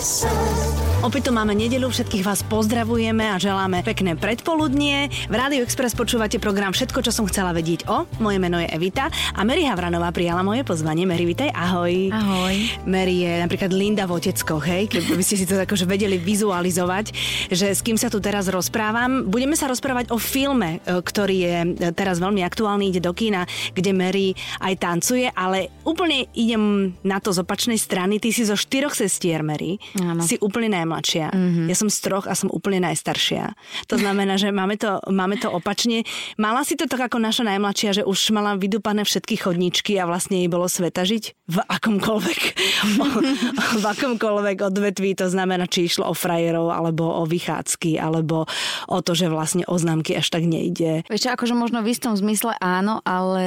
sun. 0.00 0.77
Opäť 0.98 1.30
tu 1.30 1.32
máme 1.32 1.54
nedelu, 1.54 1.86
všetkých 1.86 2.26
vás 2.26 2.42
pozdravujeme 2.42 3.22
a 3.30 3.38
želáme 3.38 3.86
pekné 3.86 4.18
predpoludnie. 4.18 5.06
V 5.30 5.34
Rádiu 5.38 5.62
Express 5.62 5.94
počúvate 5.94 6.42
program 6.42 6.74
Všetko, 6.74 7.06
čo 7.06 7.14
som 7.14 7.22
chcela 7.30 7.54
vedieť 7.54 7.86
o. 7.86 8.02
Moje 8.18 8.42
meno 8.42 8.58
je 8.58 8.66
Evita 8.66 9.06
a 9.06 9.40
Mary 9.46 9.62
Havranová 9.62 10.10
prijala 10.10 10.42
moje 10.42 10.66
pozvanie. 10.66 11.06
Mary, 11.06 11.22
vitaj, 11.22 11.54
ahoj. 11.54 12.10
Ahoj. 12.10 12.54
Mary 12.90 13.22
je 13.22 13.30
napríklad 13.30 13.70
Linda 13.70 14.10
v 14.10 14.18
Oteckoch, 14.18 14.66
hej, 14.66 14.90
keby 14.90 15.22
ste 15.22 15.38
si 15.38 15.46
to 15.46 15.54
akože 15.54 15.86
vedeli 15.86 16.18
vizualizovať, 16.18 17.14
že 17.54 17.78
s 17.78 17.80
kým 17.86 17.94
sa 17.94 18.10
tu 18.10 18.18
teraz 18.18 18.50
rozprávam. 18.50 19.30
Budeme 19.30 19.54
sa 19.54 19.70
rozprávať 19.70 20.10
o 20.10 20.18
filme, 20.18 20.82
e, 20.82 20.98
ktorý 20.98 21.36
je 21.38 21.56
e, 21.78 21.94
teraz 21.94 22.18
veľmi 22.18 22.42
aktuálny, 22.42 22.90
ide 22.90 22.98
do 22.98 23.14
kína, 23.14 23.46
kde 23.70 23.94
Mary 23.94 24.34
aj 24.58 24.74
tancuje, 24.82 25.30
ale 25.30 25.70
úplne 25.86 26.26
idem 26.34 26.90
na 27.06 27.22
to 27.22 27.30
z 27.30 27.46
opačnej 27.46 27.78
strany. 27.78 28.18
Ty 28.18 28.34
si 28.34 28.42
zo 28.42 28.58
štyroch 28.58 28.98
sestier, 28.98 29.46
Mary. 29.46 29.78
Áno. 29.94 30.26
Si 30.26 30.34
úplne 30.42 30.87
najmladšia. 30.88 31.28
Mm-hmm. 31.28 31.66
Ja 31.68 31.76
som 31.76 31.92
z 31.92 31.98
troch 32.00 32.24
a 32.24 32.32
som 32.32 32.48
úplne 32.48 32.80
najstaršia. 32.80 33.52
To 33.92 34.00
znamená, 34.00 34.40
že 34.40 34.48
máme 34.48 34.80
to, 34.80 35.04
máme 35.12 35.36
to 35.36 35.52
opačne. 35.52 36.08
Mala 36.40 36.64
si 36.64 36.80
to 36.80 36.88
tak 36.88 37.12
ako 37.12 37.20
naša 37.20 37.44
najmladšia, 37.44 38.00
že 38.00 38.02
už 38.08 38.32
mala 38.32 38.56
vydúpané 38.56 39.04
všetky 39.04 39.36
chodničky 39.36 40.00
a 40.00 40.08
vlastne 40.08 40.40
jej 40.40 40.48
bolo 40.48 40.64
sveta 40.64 41.04
žiť 41.04 41.36
v 41.48 41.58
akomkoľvek, 41.60 42.42
o, 42.96 43.06
v 43.82 43.84
akomkoľvek 43.84 44.58
odvetví. 44.64 45.12
To 45.20 45.28
znamená, 45.28 45.68
či 45.68 45.84
išlo 45.84 46.08
o 46.08 46.14
frajerov, 46.16 46.72
alebo 46.72 47.04
o 47.04 47.28
vychádzky, 47.28 48.00
alebo 48.00 48.48
o 48.88 48.98
to, 49.04 49.12
že 49.12 49.28
vlastne 49.28 49.68
oznámky 49.68 50.16
až 50.16 50.32
tak 50.32 50.48
nejde. 50.48 51.04
Vieš 51.12 51.28
čo, 51.28 51.30
akože 51.36 51.52
možno 51.52 51.84
v 51.84 51.92
istom 51.92 52.16
zmysle 52.16 52.56
áno, 52.60 53.04
ale 53.04 53.44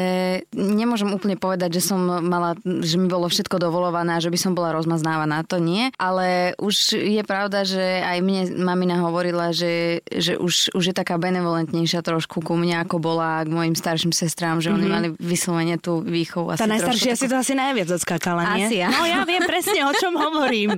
nemôžem 0.54 1.10
úplne 1.10 1.38
povedať, 1.38 1.82
že 1.82 1.90
som 1.90 1.98
mala, 2.22 2.54
že 2.62 3.02
mi 3.02 3.10
bolo 3.10 3.26
všetko 3.26 3.58
dovolované, 3.58 4.22
že 4.22 4.30
by 4.30 4.38
som 4.38 4.54
bola 4.54 4.74
rozmaznávaná. 4.74 5.46
To 5.50 5.58
nie, 5.58 5.94
ale 5.98 6.58
už 6.58 6.98
je 6.98 7.22
pravda, 7.32 7.64
že 7.64 7.80
aj 8.04 8.20
mne 8.20 8.42
mamina 8.60 9.00
hovorila, 9.00 9.56
že, 9.56 10.04
že 10.12 10.36
už, 10.36 10.76
už 10.76 10.84
je 10.92 10.96
taká 10.96 11.16
benevolentnejšia 11.16 12.04
trošku 12.04 12.44
ku 12.44 12.60
mne, 12.60 12.84
ako 12.84 13.00
bola 13.00 13.48
k 13.48 13.50
mojim 13.56 13.72
starším 13.72 14.12
sestrám, 14.12 14.60
že 14.60 14.68
mm-hmm. 14.68 14.76
oni 14.76 14.88
mali 14.92 15.08
vyslovene 15.16 15.80
tú 15.80 16.04
výchovu. 16.04 16.60
Tá 16.60 16.68
najstaršia 16.68 17.16
si 17.16 17.32
to 17.32 17.40
asi 17.40 17.56
najviac 17.56 17.88
odskákala, 17.88 18.60
nie? 18.60 18.68
Asi 18.68 18.84
áno. 18.84 19.00
No 19.00 19.08
ja 19.08 19.24
viem 19.24 19.48
presne, 19.48 19.80
o 19.88 19.94
čom 19.96 20.20
hovorím. 20.20 20.76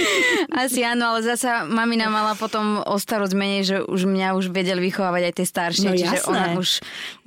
asi 0.64 0.80
áno, 0.80 1.12
ale 1.12 1.20
zasa 1.20 1.68
mamina 1.68 2.08
mala 2.08 2.32
potom 2.32 2.80
o 2.80 2.96
starosť 2.96 3.34
menej, 3.36 3.62
že 3.68 3.76
už 3.84 4.08
mňa 4.08 4.40
už 4.40 4.48
vedeli 4.48 4.80
vychovávať 4.80 5.22
aj 5.28 5.34
tie 5.36 5.46
staršie, 5.46 5.88
No 5.92 5.92
čiže 6.00 6.16
jasné. 6.24 6.32
ona 6.32 6.44
už, 6.56 6.68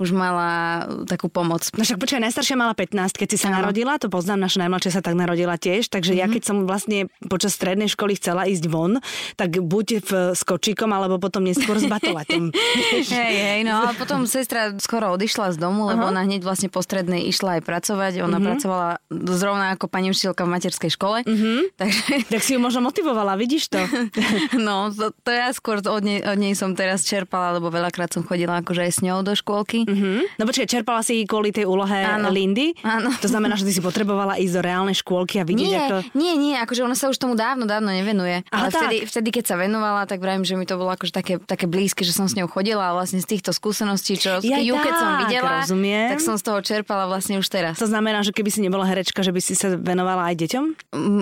už 0.02 0.10
mala 0.10 0.50
takú 1.06 1.30
pomoc. 1.30 1.70
No 1.78 1.86
však 1.86 2.02
počkaj, 2.02 2.26
najstaršia 2.26 2.58
mala 2.58 2.74
15, 2.74 3.22
keď 3.22 3.28
si 3.30 3.38
sa 3.38 3.54
Áno. 3.54 3.62
narodila, 3.62 4.02
to 4.02 4.10
poznám, 4.10 4.50
naša 4.50 4.66
najmladšia 4.66 4.98
sa 4.98 5.02
tak 5.06 5.14
narodila 5.14 5.62
tiež, 5.62 5.94
takže 5.94 6.18
ja 6.18 6.26
keď 6.26 6.42
som 6.42 6.66
vlastne 6.66 7.06
počas 7.30 7.54
strednej 7.54 7.92
školy 7.92 8.18
chcela 8.18 8.50
ísť 8.50 8.63
von, 8.68 9.00
tak 9.36 9.58
buď 9.60 9.88
v 10.04 10.12
skočíkom, 10.36 10.90
alebo 10.92 11.18
potom 11.18 11.44
neskôr 11.44 11.80
s 11.80 11.88
batolatom. 11.88 12.52
Hej, 13.14 13.36
hej, 13.36 13.62
no 13.66 13.84
a 13.84 13.94
potom 13.94 14.26
sestra 14.26 14.74
skoro 14.80 15.14
odišla 15.14 15.54
z 15.54 15.58
domu, 15.62 15.90
lebo 15.90 16.10
ona 16.10 16.26
hneď 16.26 16.42
vlastne 16.42 16.70
po 16.70 16.82
strednej 16.82 17.30
išla 17.30 17.60
aj 17.60 17.62
pracovať. 17.66 18.12
Ona 18.26 18.38
pracovala 18.42 19.02
zrovna 19.12 19.76
ako 19.76 19.86
pani 19.90 20.10
učiteľka 20.10 20.46
v 20.46 20.50
materskej 20.54 20.92
škole. 20.94 21.18
Takže 21.80 22.28
tak 22.30 22.42
si 22.42 22.56
ju 22.56 22.60
možno 22.62 22.86
motivovala, 22.86 23.38
vidíš 23.38 23.74
to? 23.74 23.82
no, 24.68 24.90
to, 24.94 25.14
to 25.24 25.30
ja 25.32 25.50
skôr 25.54 25.82
od 25.84 26.04
nej, 26.04 26.22
od 26.22 26.38
nej 26.38 26.54
som 26.58 26.74
teraz 26.74 27.06
čerpala, 27.06 27.58
lebo 27.58 27.70
veľakrát 27.70 28.14
som 28.14 28.26
chodila 28.26 28.62
akože 28.62 28.82
aj 28.86 28.92
s 28.92 29.00
ňou 29.06 29.22
do 29.22 29.34
škôlky. 29.34 29.86
Mhm. 29.86 30.38
No 30.40 30.44
počkaj, 30.50 30.68
čerpala 30.70 31.02
si 31.06 31.24
kvôli 31.26 31.54
tej 31.54 31.70
úlohe 31.70 32.04
Áno. 32.04 32.30
Lindy? 32.34 32.74
Áno. 32.82 33.14
To 33.22 33.28
znamená, 33.30 33.56
že 33.56 33.68
ty 33.68 33.74
si 33.76 33.82
potrebovala 33.82 34.38
ísť 34.42 34.54
do 34.58 34.62
reálnej 34.62 34.98
škôlky 34.98 35.40
a 35.42 35.44
vidieť, 35.46 35.70
Nie, 35.70 35.80
ako... 35.88 35.96
nie, 36.18 36.34
nie, 36.36 36.54
akože 36.58 36.82
ona 36.86 36.98
sa 36.98 37.10
už 37.10 37.18
tomu 37.18 37.38
dávno, 37.38 37.70
dávno 37.70 37.94
nevenuje. 37.94 38.46
Aha, 38.54 38.60
Ale 38.60 38.70
vtedy, 38.70 38.96
tak. 39.00 39.10
vtedy, 39.10 39.30
keď 39.32 39.46
sa 39.46 39.56
venovala, 39.58 40.06
tak 40.06 40.22
vravím, 40.22 40.46
že 40.46 40.54
mi 40.54 40.64
to 40.64 40.78
bolo 40.78 40.90
akože 40.90 41.10
také, 41.10 41.34
také 41.38 41.66
blízke, 41.66 42.02
že 42.02 42.14
som 42.14 42.30
s 42.30 42.38
ňou 42.38 42.46
chodila 42.46 42.86
a 42.86 42.96
vlastne 42.96 43.18
z 43.18 43.28
týchto 43.28 43.50
skúseností, 43.50 44.14
čo 44.14 44.38
Ja 44.40 44.62
ju 44.62 44.76
keď 44.76 44.94
som 44.94 45.10
tak, 45.10 45.20
videla, 45.26 45.52
rozumiem. 45.60 46.08
tak 46.08 46.22
som 46.22 46.38
z 46.38 46.44
toho 46.44 46.60
čerpala 46.60 47.06
vlastne 47.06 47.36
už 47.36 47.48
teraz. 47.48 47.76
To 47.78 47.90
znamená, 47.90 48.22
že 48.22 48.30
keby 48.30 48.48
si 48.48 48.62
nebola 48.62 48.86
herečka, 48.86 49.20
že 49.20 49.34
by 49.34 49.42
si 49.42 49.58
sa 49.58 49.74
venovala 49.74 50.30
aj 50.30 50.36
deťom? 50.38 50.64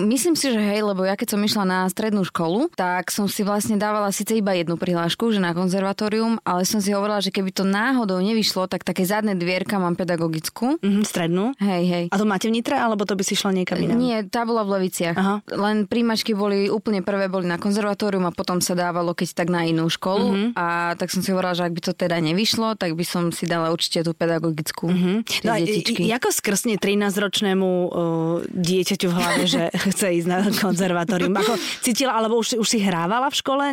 Myslím 0.04 0.34
si, 0.34 0.52
že 0.52 0.60
hej, 0.60 0.84
lebo 0.84 1.02
ja 1.02 1.16
keď 1.16 1.32
som 1.32 1.40
išla 1.40 1.64
na 1.64 1.78
strednú 1.88 2.20
školu, 2.22 2.68
tak 2.72 3.08
som 3.08 3.24
si 3.24 3.40
vlastne 3.40 3.80
dávala 3.80 4.12
síce 4.12 4.36
iba 4.36 4.52
jednu 4.52 4.76
prihlášku, 4.76 5.32
že 5.32 5.40
na 5.40 5.56
konzervatórium, 5.56 6.36
ale 6.44 6.68
som 6.68 6.84
si 6.84 6.92
hovorila, 6.92 7.18
že 7.18 7.32
keby 7.32 7.48
to 7.50 7.64
náhodou 7.64 8.20
nevyšlo, 8.20 8.68
tak 8.68 8.84
také 8.84 9.08
zadné 9.08 9.32
dvierka 9.32 9.80
mám 9.80 9.96
pedagogickú. 9.96 10.76
Mhm, 10.82 11.02
strednú. 11.02 11.56
Hej, 11.56 11.82
hej. 11.86 12.04
A 12.10 12.16
to 12.16 12.28
máte 12.28 12.50
v 12.50 12.60
Nitre, 12.60 12.76
alebo 12.76 13.08
to 13.08 13.16
by 13.16 13.22
si 13.22 13.32
šla 13.32 13.52
niekam 13.52 13.78
inám? 13.78 13.96
Nie, 13.96 14.18
tá 14.26 14.44
bola 14.44 14.66
v 14.66 14.76
Leviciach. 14.76 15.16
Aha. 15.16 15.40
Len 15.46 15.86
príjmačky 15.86 16.34
boli 16.34 16.66
úplne 16.66 17.00
prvé 17.00 17.21
boli 17.26 17.44
na 17.44 17.56
konzervatórium 17.56 18.24
a 18.24 18.32
potom 18.32 18.58
sa 18.58 18.72
dávalo 18.72 19.12
keď 19.12 19.28
tak 19.34 19.48
na 19.48 19.62
inú 19.62 19.86
školu. 19.86 20.26
Mhm. 20.28 20.48
A 20.54 20.66
tak 20.94 21.08
som 21.08 21.20
si 21.20 21.30
hovorila, 21.30 21.52
že 21.52 21.62
ak 21.62 21.72
by 21.72 21.82
to 21.82 21.92
teda 21.92 22.16
nevyšlo, 22.16 22.74
tak 22.74 22.92
by 22.92 23.02
som 23.02 23.28
si 23.28 23.44
dala 23.44 23.68
určite 23.68 24.00
tú 24.00 24.12
pedagogickú. 24.12 24.88
Tie 25.22 25.42
No, 25.42 25.54
detičky. 25.54 26.06
ako 26.08 26.28
skrsne 26.30 26.76
13-ročnému 26.76 27.68
uh, 27.84 27.92
dieťaťu 28.46 29.06
v 29.06 29.14
hlave, 29.14 29.42
že 29.44 29.62
chce 29.90 30.06
ísť 30.14 30.28
na 30.28 30.38
konzervatórium? 30.48 31.34
Ako 31.34 31.54
cítila, 31.80 32.14
alebo 32.14 32.36
už, 32.36 32.56
už 32.56 32.64
si 32.64 32.78
hrávala 32.78 33.26
v 33.26 33.36
škole 33.36 33.64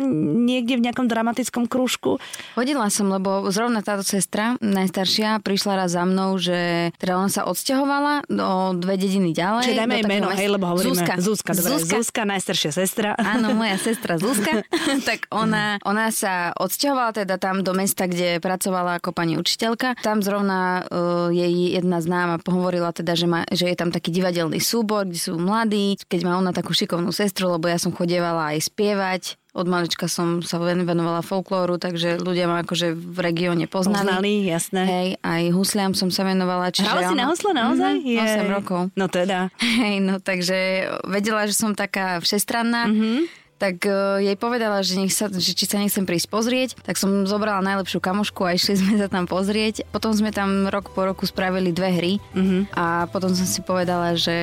niekde 0.42 0.76
v 0.76 0.84
nejakom 0.84 1.06
dramatickom 1.06 1.64
krúžku? 1.64 2.18
Chodila 2.52 2.88
som, 2.88 3.08
lebo 3.08 3.46
zrovna 3.48 3.80
táto 3.80 4.02
sestra, 4.02 4.58
najstaršia, 4.60 5.38
prišla 5.40 5.72
raz 5.78 5.90
za 5.90 6.02
mnou, 6.02 6.36
že 6.36 6.90
teda 6.96 7.16
ona 7.16 7.28
sa 7.28 7.44
odsťahovala 7.44 8.26
do 8.26 8.48
dve 8.76 8.94
dediny 8.96 9.30
ďalej. 9.30 9.64
Čiže 9.64 9.78
dajme 9.78 9.94
jej 9.94 10.04
meno, 10.04 10.26
mesta- 10.26 10.38
hej, 10.38 10.48
lebo 10.50 10.64
hovoríme 10.68 10.92
Zuzka. 10.92 11.12
Zuzka, 11.16 11.50
dobre, 11.52 11.70
Zuzka. 11.72 11.94
Zuzka 11.96 12.20
najstaršia 12.24 12.70
sestra. 12.72 13.08
Áno, 13.16 13.39
moja 13.48 13.80
sestra 13.80 14.20
Zuzka. 14.20 14.60
tak 15.08 15.24
ona, 15.32 15.80
ona 15.88 16.12
sa 16.12 16.52
odsťahovala 16.52 17.24
teda 17.24 17.40
tam 17.40 17.64
do 17.64 17.72
mesta, 17.72 18.04
kde 18.04 18.36
pracovala 18.44 19.00
ako 19.00 19.16
pani 19.16 19.40
učiteľka. 19.40 19.96
Tam 20.04 20.20
zrovna 20.20 20.84
uh, 20.84 21.32
jej 21.32 21.72
jedna 21.72 22.04
známa 22.04 22.36
pohovorila 22.44 22.92
teda, 22.92 23.16
že, 23.16 23.24
má, 23.24 23.48
že 23.48 23.72
je 23.72 23.76
tam 23.76 23.88
taký 23.88 24.12
divadelný 24.12 24.60
súbor, 24.60 25.08
kde 25.08 25.20
sú 25.20 25.40
mladí. 25.40 25.96
Keď 26.04 26.20
má 26.28 26.36
ona 26.36 26.52
takú 26.52 26.76
šikovnú 26.76 27.08
sestru, 27.14 27.48
lebo 27.56 27.70
ja 27.72 27.80
som 27.80 27.96
chodievala 27.96 28.52
aj 28.52 28.68
spievať. 28.68 29.22
Od 29.52 29.64
malička 29.64 30.06
som 30.06 30.38
sa 30.40 30.56
ven- 30.56 30.82
venovala 30.82 31.20
folklóru, 31.20 31.74
takže 31.74 32.16
ľudia 32.16 32.46
ma 32.46 32.62
akože 32.62 32.92
v 32.92 33.18
regióne 33.20 33.66
poznali. 33.66 34.06
Poznali, 34.06 34.32
jasné. 34.44 34.82
Hej, 34.84 35.08
aj 35.18 35.42
husliam 35.50 35.90
som 35.90 36.06
sa 36.06 36.22
venovala. 36.22 36.70
Čiže 36.70 36.86
Hrala 36.86 37.02
si 37.04 37.14
na 37.14 37.26
husle 37.26 37.50
naozaj? 37.50 37.92
Mhm, 37.96 38.46
8 38.46 38.46
rokov. 38.48 38.80
No 38.94 39.06
teda. 39.06 39.50
Hej, 39.82 39.96
no 40.00 40.18
takže 40.18 40.58
vedela, 41.02 41.44
že 41.44 41.54
som 41.54 41.74
taká 41.74 42.18
všestranná. 42.18 42.86
Mhm. 42.86 42.94
Mm-hmm. 42.94 43.18
Tak 43.60 43.84
uh, 43.84 44.16
jej 44.18 44.36
povedala, 44.40 44.80
že, 44.80 44.96
nech 44.96 45.12
sa, 45.12 45.28
že 45.28 45.52
či 45.52 45.68
sa 45.68 45.76
nechcem 45.76 46.08
prísť 46.08 46.32
pozrieť. 46.32 46.80
Tak 46.80 46.96
som 46.96 47.28
zobrala 47.28 47.60
najlepšiu 47.60 48.00
kamošku 48.00 48.48
a 48.48 48.56
išli 48.56 48.74
sme 48.80 48.96
sa 48.96 49.12
tam 49.12 49.28
pozrieť. 49.28 49.84
Potom 49.92 50.16
sme 50.16 50.32
tam 50.32 50.66
rok 50.72 50.96
po 50.96 51.04
roku 51.04 51.28
spravili 51.28 51.70
dve 51.70 51.92
hry 51.92 52.12
Mhm. 52.34 52.40
mm-hmm. 52.40 52.62
a 52.74 53.06
potom 53.10 53.34
som 53.34 53.46
si 53.46 53.60
povedala, 53.60 54.16
že, 54.16 54.38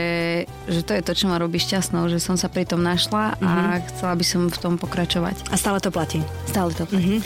že 0.67 0.81
to 0.83 0.93
je 0.93 1.01
to, 1.01 1.13
čo 1.17 1.25
ma 1.27 1.41
robí 1.41 1.57
šťastnou, 1.57 2.07
že 2.11 2.21
som 2.21 2.37
sa 2.37 2.47
pri 2.51 2.67
tom 2.67 2.83
našla 2.83 3.35
mm-hmm. 3.35 3.47
a 3.47 3.81
chcela 3.89 4.13
by 4.15 4.25
som 4.25 4.41
v 4.51 4.57
tom 4.61 4.77
pokračovať. 4.77 5.49
A 5.49 5.55
stále 5.57 5.79
to 5.81 5.89
platí. 5.89 6.21
Stále 6.45 6.71
to. 6.75 6.85
Mm-hmm. 6.93 7.19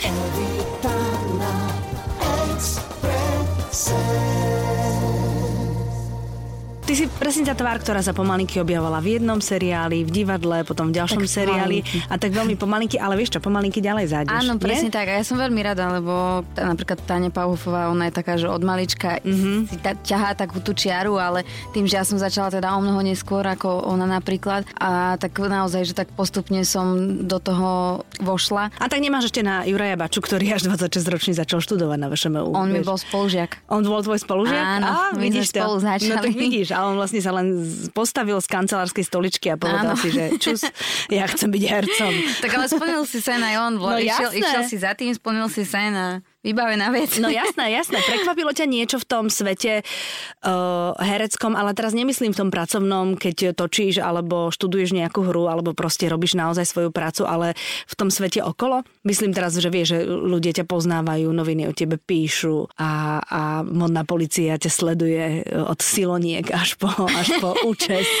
Ty 6.82 6.98
si 6.98 7.06
presne 7.08 7.46
tá 7.46 7.54
tvár, 7.54 7.78
ktorá 7.78 7.98
sa 7.98 8.10
pomalinky 8.10 8.58
objavovala 8.58 8.98
v 8.98 9.16
jednom 9.16 9.38
seriáli, 9.38 10.02
v 10.02 10.10
divadle, 10.12 10.60
potom 10.62 10.90
v 10.90 10.98
ďalšom 10.98 11.22
Tak 11.22 11.30
seriáli 11.32 11.78
pomalinky. 11.80 11.98
a 12.04 12.14
tak 12.16 12.30
veľmi 12.32 12.54
pomalinky, 12.54 12.96
ale 12.96 13.14
vieš 13.14 13.30
čo, 13.30 13.40
pomalinky 13.40 13.78
ďalej 13.78 14.06
zájdeš. 14.08 14.34
Áno, 14.36 14.58
presne 14.58 14.90
nie? 14.90 14.92
tak. 14.92 15.06
A 15.06 15.14
ja 15.14 15.24
som 15.24 15.36
veľmi 15.36 15.62
rada, 15.62 15.88
lebo 15.92 16.12
tá, 16.50 16.66
napríklad 16.66 16.98
Táňa 17.00 17.30
Pauhofová, 17.30 17.86
ona 17.86 18.10
je 18.10 18.14
taká, 18.14 18.34
že 18.34 18.44
od 18.44 18.60
malička 18.60 19.14
Mhm. 19.16 19.30
mm-hmm. 19.30 19.58
si 19.64 19.76
ta, 19.78 19.94
ťahá 19.94 20.34
takú 20.34 20.58
tú 20.58 20.72
čiaru, 20.72 21.16
ale 21.16 21.46
tým, 21.70 21.86
že 21.86 21.94
ja 21.94 22.04
som 22.04 22.18
začala 22.18 22.50
teda 22.50 22.68
o 22.72 22.80
mnoho 22.80 22.98
neskôr 23.00 23.42
ako 23.42 23.68
ona 23.84 24.04
napríklad 24.04 24.66
a 24.74 25.14
tak 25.16 25.38
naozaj, 25.38 25.82
že 25.84 25.94
tak 25.94 26.10
postupne 26.10 26.60
som 26.62 26.98
do 27.22 27.38
toho 27.38 27.70
vošla. 28.18 28.74
A 28.74 28.86
tak 28.86 28.98
nemáš 28.98 29.28
ešte 29.28 29.40
na 29.40 29.62
Juraja 29.62 29.94
Baču, 29.94 30.18
ktorý 30.18 30.50
až 30.52 30.66
26 30.66 30.98
ročný 31.06 31.32
začal 31.32 31.58
študovať 31.58 31.96
na 31.96 32.08
VŠMU. 32.08 32.50
On 32.50 32.66
mi 32.66 32.78
vieš. 32.78 32.84
bol 32.84 32.98
spolužiak. 32.98 33.50
On 33.66 33.80
bol 33.80 34.02
tvoj 34.02 34.18
spolužiak? 34.18 34.58
Áno, 34.58 34.84
Á, 34.84 34.94
my 35.12 35.14
sme 35.14 35.22
vidíš 35.22 35.46
to. 35.48 35.56
spolu 35.56 35.76
začali. 35.78 36.10
No 36.10 36.18
tak 36.20 36.34
vidíš, 36.34 36.68
a 36.72 36.88
on 36.88 36.96
vlastne 36.96 37.20
sa 37.20 37.30
len 37.30 37.62
postavil 37.92 38.40
z 38.40 38.48
kancelárskej 38.48 39.04
stoličky 39.04 39.52
a 39.52 39.60
povedal 39.60 39.92
Áno. 39.92 40.00
si, 40.00 40.08
že 40.10 40.40
čus, 40.40 40.64
ja 41.12 41.28
chcem 41.28 41.52
byť 41.52 41.64
hercom. 41.68 42.12
Tak 42.42 42.50
ale 42.56 42.66
splnil 42.66 43.02
si 43.06 43.20
sen 43.20 43.38
aj 43.38 43.56
on. 43.60 43.72
No 43.78 43.92
No, 43.92 44.00
išiel, 44.00 44.32
išiel 44.34 44.62
si 44.64 44.76
za 44.80 44.96
tým, 44.96 45.12
splnil 45.12 45.46
si 45.52 45.62
sen 45.68 45.92
a 45.92 46.24
vybavená 46.42 46.90
vec. 46.90 47.16
No 47.22 47.30
jasné, 47.30 47.70
jasné. 47.72 48.02
Prekvapilo 48.02 48.50
ťa 48.50 48.66
niečo 48.66 48.98
v 48.98 49.06
tom 49.06 49.24
svete 49.30 49.82
uh, 49.82 50.92
hereckom, 50.98 51.54
ale 51.54 51.72
teraz 51.72 51.94
nemyslím 51.94 52.34
v 52.34 52.40
tom 52.46 52.50
pracovnom, 52.50 53.14
keď 53.14 53.54
točíš 53.54 54.02
alebo 54.02 54.50
študuješ 54.50 54.92
nejakú 54.94 55.22
hru 55.22 55.46
alebo 55.46 55.72
proste 55.72 56.10
robíš 56.10 56.34
naozaj 56.34 56.66
svoju 56.66 56.90
prácu, 56.90 57.24
ale 57.24 57.54
v 57.86 57.94
tom 57.94 58.10
svete 58.10 58.42
okolo. 58.42 58.82
Myslím 59.06 59.30
teraz, 59.30 59.54
že 59.54 59.70
vieš, 59.70 59.96
že 59.96 59.98
ľudia 60.06 60.52
ťa 60.62 60.66
poznávajú, 60.66 61.30
noviny 61.30 61.70
o 61.70 61.72
tebe 61.72 61.96
píšu 61.96 62.66
a, 62.76 63.22
a 63.22 63.40
modná 63.62 64.02
policia 64.02 64.58
ťa 64.58 64.70
sleduje 64.70 65.46
od 65.54 65.78
siloniek 65.78 66.44
až 66.50 66.74
po, 66.76 66.90
až 67.06 67.38
po 67.38 67.54
účes. 67.64 68.04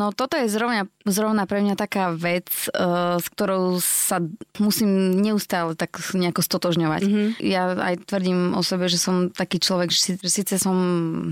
No 0.00 0.12
toto 0.16 0.36
je 0.36 0.48
zrovna, 0.48 0.88
zrovna 1.10 1.44
pre 1.44 1.62
mňa 1.62 1.74
taká 1.76 2.14
vec, 2.14 2.48
uh, 2.72 3.18
s 3.18 3.26
ktorou 3.30 3.78
sa 3.82 4.22
musím 4.58 5.18
neustále 5.18 5.74
tak 5.74 5.98
nejako 6.14 6.42
stotožňovať. 6.42 7.02
Mm-hmm. 7.04 7.28
Ja 7.44 7.74
aj 7.74 8.08
tvrdím 8.08 8.54
o 8.56 8.62
sebe, 8.64 8.86
že 8.86 8.98
som 8.98 9.30
taký 9.30 9.62
človek, 9.62 9.90
že, 9.92 10.16
síce 10.26 10.56
som 10.56 10.76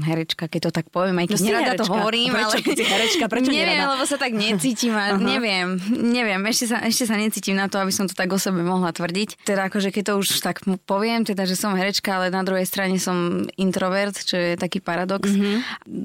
herečka, 0.02 0.50
keď 0.50 0.68
to 0.68 0.70
tak 0.82 0.86
poviem, 0.90 1.22
aj 1.24 1.26
keď 1.34 1.38
no 1.38 1.46
nerada 1.46 1.72
to 1.78 1.86
hovorím, 1.86 2.30
prečo, 2.34 2.58
ale... 2.58 2.76
si 2.76 2.84
herečka, 2.84 3.24
prečo 3.30 3.50
neviem, 3.54 3.78
nerada? 3.78 3.94
lebo 3.94 4.04
sa 4.04 4.16
tak 4.18 4.32
necítim 4.34 4.94
a 4.94 5.14
uh-huh. 5.14 5.22
neviem, 5.22 5.68
neviem, 5.90 6.40
ešte 6.50 6.66
sa, 6.70 6.78
ešte 6.84 7.04
sa 7.08 7.16
necítim 7.16 7.56
na 7.56 7.66
to, 7.70 7.78
aby 7.78 7.92
som 7.94 8.06
to 8.06 8.14
tak 8.14 8.28
o 8.30 8.38
sebe 8.38 8.60
mohla 8.60 8.90
tvrdiť. 8.90 9.46
Teda 9.46 9.70
akože 9.70 9.94
keď 9.94 10.02
to 10.02 10.12
už 10.20 10.28
tak 10.42 10.62
poviem, 10.84 11.22
teda, 11.22 11.44
že 11.44 11.54
som 11.54 11.76
herečka, 11.76 12.18
ale 12.18 12.34
na 12.34 12.42
druhej 12.42 12.66
strane 12.66 12.96
som 12.98 13.46
introvert, 13.54 14.16
čo 14.16 14.36
je 14.36 14.52
taký 14.58 14.82
paradox. 14.82 15.28
Mm-hmm. 15.28 15.56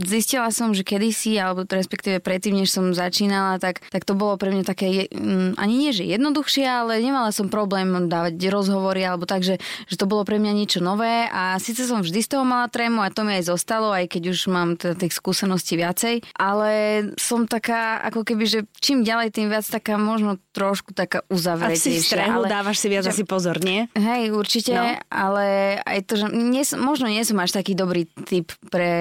Zistila 0.06 0.50
som, 0.52 0.76
že 0.76 0.84
kedysi, 0.84 1.40
alebo 1.40 1.64
respektíve 1.64 2.20
predtým, 2.20 2.60
než 2.60 2.74
som 2.74 2.92
začínala, 2.92 3.58
tak, 3.64 3.80
tak 3.88 4.04
to 4.04 4.12
bolo 4.12 4.36
pre 4.36 4.52
mňa 4.52 4.68
také, 4.68 5.08
mm, 5.08 5.56
ani 5.56 5.76
nie, 5.80 5.92
že 5.96 6.04
jednoduchšie, 6.04 6.68
ale 6.68 7.00
nemala 7.00 7.32
som 7.32 7.48
problém 7.48 7.88
dávať 8.12 8.36
rozhovory, 8.52 9.08
alebo 9.08 9.24
tak, 9.24 9.48
že, 9.48 9.64
že 9.88 9.96
to 9.96 10.04
bolo 10.04 10.28
pre 10.28 10.36
mňa 10.36 10.52
niečo 10.52 10.84
nové 10.84 11.32
a 11.32 11.56
síce 11.64 11.88
som 11.88 12.04
vždy 12.04 12.20
z 12.20 12.30
toho 12.36 12.44
mala 12.44 12.68
trému 12.68 13.00
a 13.00 13.14
to 13.14 13.24
mi 13.24 13.40
aj 13.40 13.48
zostalo, 13.48 13.96
aj 13.96 14.12
keď 14.12 14.36
už 14.36 14.40
mám 14.52 14.76
teda 14.76 15.00
tých 15.00 15.16
skúseností 15.16 15.80
viacej, 15.80 16.28
ale 16.36 16.72
som 17.16 17.48
taká, 17.48 18.04
ako 18.04 18.28
keby, 18.28 18.44
že 18.44 18.60
čím 18.84 19.08
ďalej, 19.08 19.32
tým 19.32 19.48
viac 19.48 19.64
taká 19.64 19.96
možno 19.96 20.36
trošku 20.52 20.92
taká 20.92 21.24
uzavretejšia. 21.32 21.80
A 21.80 21.96
si 21.96 22.04
v 22.04 22.04
strehu, 22.04 22.42
ale, 22.44 22.52
dávaš 22.52 22.78
si 22.84 22.88
viac 22.92 23.08
že, 23.08 23.16
asi 23.16 23.24
pozor, 23.24 23.64
nie? 23.64 23.88
Hej, 23.96 24.36
určite, 24.36 24.76
no. 24.76 24.84
ale 25.08 25.78
aj 25.88 26.00
to, 26.10 26.20
že 26.20 26.26
nie, 26.34 26.66
možno 26.76 27.08
nie 27.08 27.24
som 27.24 27.40
až 27.40 27.56
taký 27.56 27.78
dobrý 27.78 28.10
typ 28.28 28.52
pre 28.68 28.92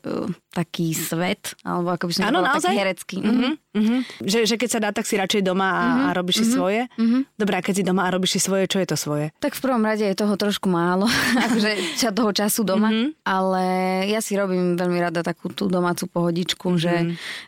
uh, 0.00 0.30
taký 0.56 0.96
svet, 0.96 1.52
alebo 1.60 1.92
ako 1.92 2.08
by 2.08 2.12
som 2.16 2.24
ano, 2.32 2.40
povedala, 2.40 2.56
taký 2.64 2.76
herecký. 2.80 3.16
Mm-hmm. 3.20 3.52
Mm-hmm. 3.76 4.00
Že, 4.24 4.38
že 4.48 4.54
keď 4.56 4.68
sa 4.72 4.80
dá, 4.80 4.88
tak 4.88 5.04
si 5.04 5.20
radšej 5.20 5.44
doma 5.44 5.68
a, 5.68 5.76
mm-hmm. 5.76 6.06
a 6.08 6.08
robíš 6.16 6.36
si 6.36 6.40
mm-hmm. 6.40 6.56
svoje? 6.56 6.80
Mm-hmm. 6.96 7.22
Dobre, 7.36 7.54
a 7.54 7.60
keď 7.60 7.74
si 7.76 7.84
doma 7.84 8.02
a 8.08 8.14
robíš 8.16 8.32
si 8.32 8.40
svoje, 8.40 8.64
čo 8.64 8.80
je 8.80 8.88
to 8.88 8.96
svoje? 8.96 9.26
Tak 9.36 9.52
v 9.52 9.60
prvom 9.60 9.84
rade 9.84 10.08
je 10.08 10.16
toho 10.16 10.32
trošku 10.40 10.72
málo, 10.72 11.04
akože 11.44 12.00
toho 12.16 12.32
času 12.32 12.64
doma, 12.64 12.88
mm-hmm. 12.88 13.08
ale 13.28 13.64
ja 14.08 14.24
si 14.24 14.32
robím 14.32 14.80
veľmi 14.80 14.96
rada 14.96 15.20
takú 15.20 15.52
tú 15.52 15.68
domácu 15.68 16.08
pohodičku, 16.08 16.72
mm-hmm. 16.72 16.80
že 16.80 16.94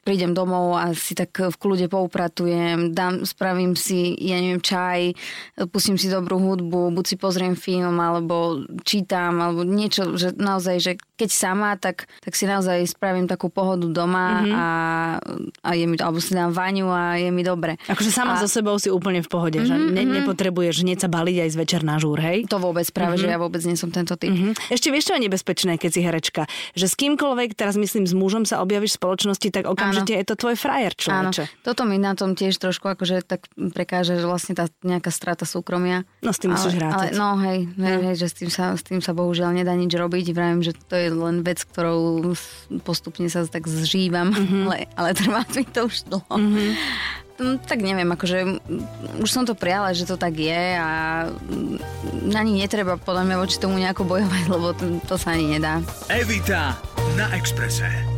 prídem 0.04 0.37
domov 0.37 0.76
a 0.76 0.93
si 0.93 1.16
tak 1.16 1.32
v 1.32 1.56
kľude 1.56 1.88
poupratujem, 1.88 2.93
dám, 2.93 3.25
spravím 3.25 3.72
si, 3.72 4.12
ja 4.20 4.37
neviem, 4.37 4.61
čaj, 4.61 5.16
pustím 5.72 5.96
si 5.96 6.12
dobrú 6.12 6.37
hudbu, 6.37 6.93
buď 6.93 7.04
si 7.08 7.16
pozriem 7.16 7.56
film, 7.56 7.96
alebo 7.96 8.69
čítam, 8.84 9.40
alebo 9.40 9.64
niečo, 9.64 10.20
že 10.20 10.37
naozaj, 10.37 10.76
že 10.76 10.93
keď 11.18 11.30
sama, 11.34 11.74
tak, 11.74 12.06
tak 12.22 12.32
si 12.38 12.46
naozaj 12.46 12.86
spravím 12.86 13.26
takú 13.26 13.50
pohodu 13.50 13.90
doma 13.90 14.46
mm-hmm. 14.46 14.54
a, 14.54 14.66
a 15.66 15.70
je 15.74 15.84
mi 15.90 15.98
alebo 15.98 16.22
si 16.22 16.32
dám 16.32 16.54
vaňu 16.54 16.86
a 16.86 17.18
je 17.18 17.34
mi 17.34 17.42
dobre. 17.42 17.74
Akože 17.90 18.14
sama 18.14 18.38
a... 18.38 18.40
so 18.40 18.46
sebou 18.46 18.78
si 18.78 18.86
úplne 18.86 19.18
v 19.18 19.28
pohode, 19.28 19.58
mm-hmm, 19.58 19.66
že 19.66 19.74
ne, 19.74 20.06
mm-hmm. 20.06 20.16
nepotrebuješ 20.22 20.86
hneď 20.86 20.98
sa 21.02 21.08
baliť 21.10 21.36
aj 21.42 21.48
z 21.50 21.56
večer 21.58 21.80
na 21.82 21.98
žúr, 21.98 22.22
hej? 22.22 22.46
To 22.46 22.62
vôbec, 22.62 22.86
práve, 22.94 23.18
mm-hmm. 23.18 23.26
že 23.26 23.34
ja 23.34 23.38
vôbec 23.42 23.62
nie 23.66 23.74
som 23.74 23.90
tento 23.90 24.14
typ. 24.14 24.30
Mm-hmm. 24.30 24.70
Ešte 24.70 24.88
vieš, 24.94 25.10
čo 25.10 25.14
je 25.18 25.22
nebezpečné, 25.26 25.74
keď 25.76 25.90
si 25.90 26.00
herečka? 26.06 26.42
Že 26.78 26.86
s 26.86 26.94
kýmkoľvek, 26.94 27.58
teraz 27.58 27.74
myslím 27.74 28.06
s 28.06 28.14
mužom 28.14 28.46
sa 28.46 28.62
objavíš 28.62 28.94
v 28.94 28.98
spoločnosti, 29.02 29.48
tak 29.50 29.66
okamžite 29.66 30.14
Áno. 30.14 30.20
je 30.22 30.26
to 30.30 30.34
tvoj 30.38 30.54
frajer, 30.54 30.92
človeče. 30.94 31.44
Áno. 31.50 31.62
Toto 31.66 31.82
mi 31.82 31.98
na 31.98 32.14
tom 32.14 32.38
tiež 32.38 32.54
trošku 32.62 32.86
akože 32.86 33.26
tak 33.26 33.50
prekáže, 33.74 34.14
že 34.20 34.26
vlastne 34.28 34.54
tá 34.54 34.70
nejaká 34.86 35.10
strata 35.10 35.42
súkromia. 35.42 36.06
No 36.22 36.30
s 36.30 36.38
tým 36.38 36.54
musíš 36.54 36.78
rátať. 36.78 37.14
Ale, 37.14 37.18
no 37.18 37.34
hej, 37.42 37.66
hej, 37.74 37.96
no. 37.98 38.04
hej, 38.06 38.14
že 38.20 38.26
s 38.30 38.34
tým, 38.38 38.50
sa, 38.52 38.76
s 38.78 38.86
tým 38.86 39.00
sa 39.02 39.16
bohužiaľ 39.16 39.56
nedá 39.56 39.74
nič 39.74 39.90
robiť. 39.90 40.30
Vravím, 40.30 40.62
že 40.62 40.76
to 40.76 40.94
je 40.94 41.07
len 41.14 41.46
vec, 41.46 41.64
ktorou 41.64 42.34
postupne 42.82 43.28
sa 43.31 43.46
tak 43.46 43.69
zžívam, 43.69 44.32
mm-hmm. 44.32 44.62
ale, 44.69 44.76
ale 44.96 45.10
trvá 45.16 45.43
mi 45.55 45.64
to 45.64 45.87
už 45.87 46.08
dlho. 46.08 46.34
Mm-hmm. 46.34 46.70
Tak 47.38 47.78
neviem, 47.78 48.10
akože 48.10 48.58
už 49.22 49.31
som 49.31 49.46
to 49.46 49.55
prijala, 49.55 49.94
že 49.94 50.10
to 50.10 50.19
tak 50.19 50.34
je 50.34 50.75
a 50.75 51.31
na 52.26 52.43
ní 52.43 52.58
netreba 52.58 52.99
podľa 52.99 53.31
mňa 53.31 53.37
voči 53.38 53.56
tomu 53.62 53.78
nejako 53.78 54.02
bojovať, 54.10 54.44
lebo 54.55 54.75
to, 54.75 54.99
to 55.06 55.14
sa 55.14 55.38
ani 55.38 55.58
nedá. 55.58 55.78
Evita 56.10 56.75
na 57.14 57.31
Exprese. 57.38 58.17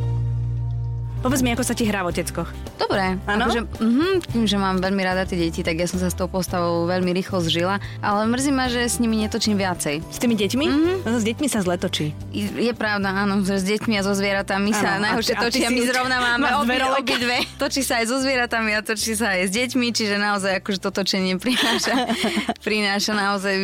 Povedz 1.20 1.44
mi, 1.44 1.52
ako 1.52 1.60
sa 1.60 1.76
ti 1.76 1.84
hrá 1.84 2.00
v 2.00 2.16
oteckoch. 2.16 2.48
Dobre. 2.80 3.20
Áno? 3.28 3.44
Akože, 3.44 3.60
mm, 3.76 4.16
tým, 4.32 4.44
že 4.48 4.56
mám 4.56 4.80
veľmi 4.80 5.04
rada 5.04 5.28
tie 5.28 5.36
deti, 5.36 5.60
tak 5.60 5.76
ja 5.76 5.84
som 5.84 6.00
sa 6.00 6.08
s 6.08 6.16
tou 6.16 6.32
postavou 6.32 6.88
veľmi 6.88 7.12
rýchlo 7.12 7.44
zžila. 7.44 7.76
Ale 8.00 8.24
mrzí 8.24 8.48
ma, 8.48 8.72
že 8.72 8.88
s 8.88 8.96
nimi 9.04 9.20
netočím 9.20 9.60
viacej. 9.60 10.00
S 10.00 10.16
tými 10.16 10.32
deťmi? 10.32 10.64
Mm-hmm. 10.64 10.96
No, 11.04 11.20
s 11.20 11.24
deťmi 11.28 11.46
sa 11.52 11.60
zle 11.60 11.76
točí. 11.76 12.16
Je, 12.32 12.48
je 12.48 12.72
pravda, 12.72 13.12
áno, 13.12 13.44
že 13.44 13.60
s 13.60 13.68
deťmi 13.68 14.00
a 14.00 14.02
so 14.02 14.16
zvieratami 14.16 14.72
sa 14.72 14.96
najhoršie 14.96 15.36
točí. 15.36 15.60
A 15.60 15.68
my 15.68 15.82
zrovna 15.84 16.16
máme 16.32 16.56
obi, 16.56 16.80
obi 16.80 17.14
dve. 17.20 17.38
Točí 17.60 17.84
sa 17.84 18.00
aj 18.00 18.08
so 18.08 18.16
zvieratami 18.16 18.72
a 18.72 18.80
točí 18.80 19.12
sa 19.12 19.36
aj 19.36 19.46
s 19.46 19.50
deťmi, 19.52 19.86
čiže 19.92 20.16
naozaj 20.16 20.64
akože 20.64 20.80
to 20.80 20.88
točenie 20.88 21.36
prináša, 21.36 22.16
prináša 22.66 23.12
naozaj 23.12 23.60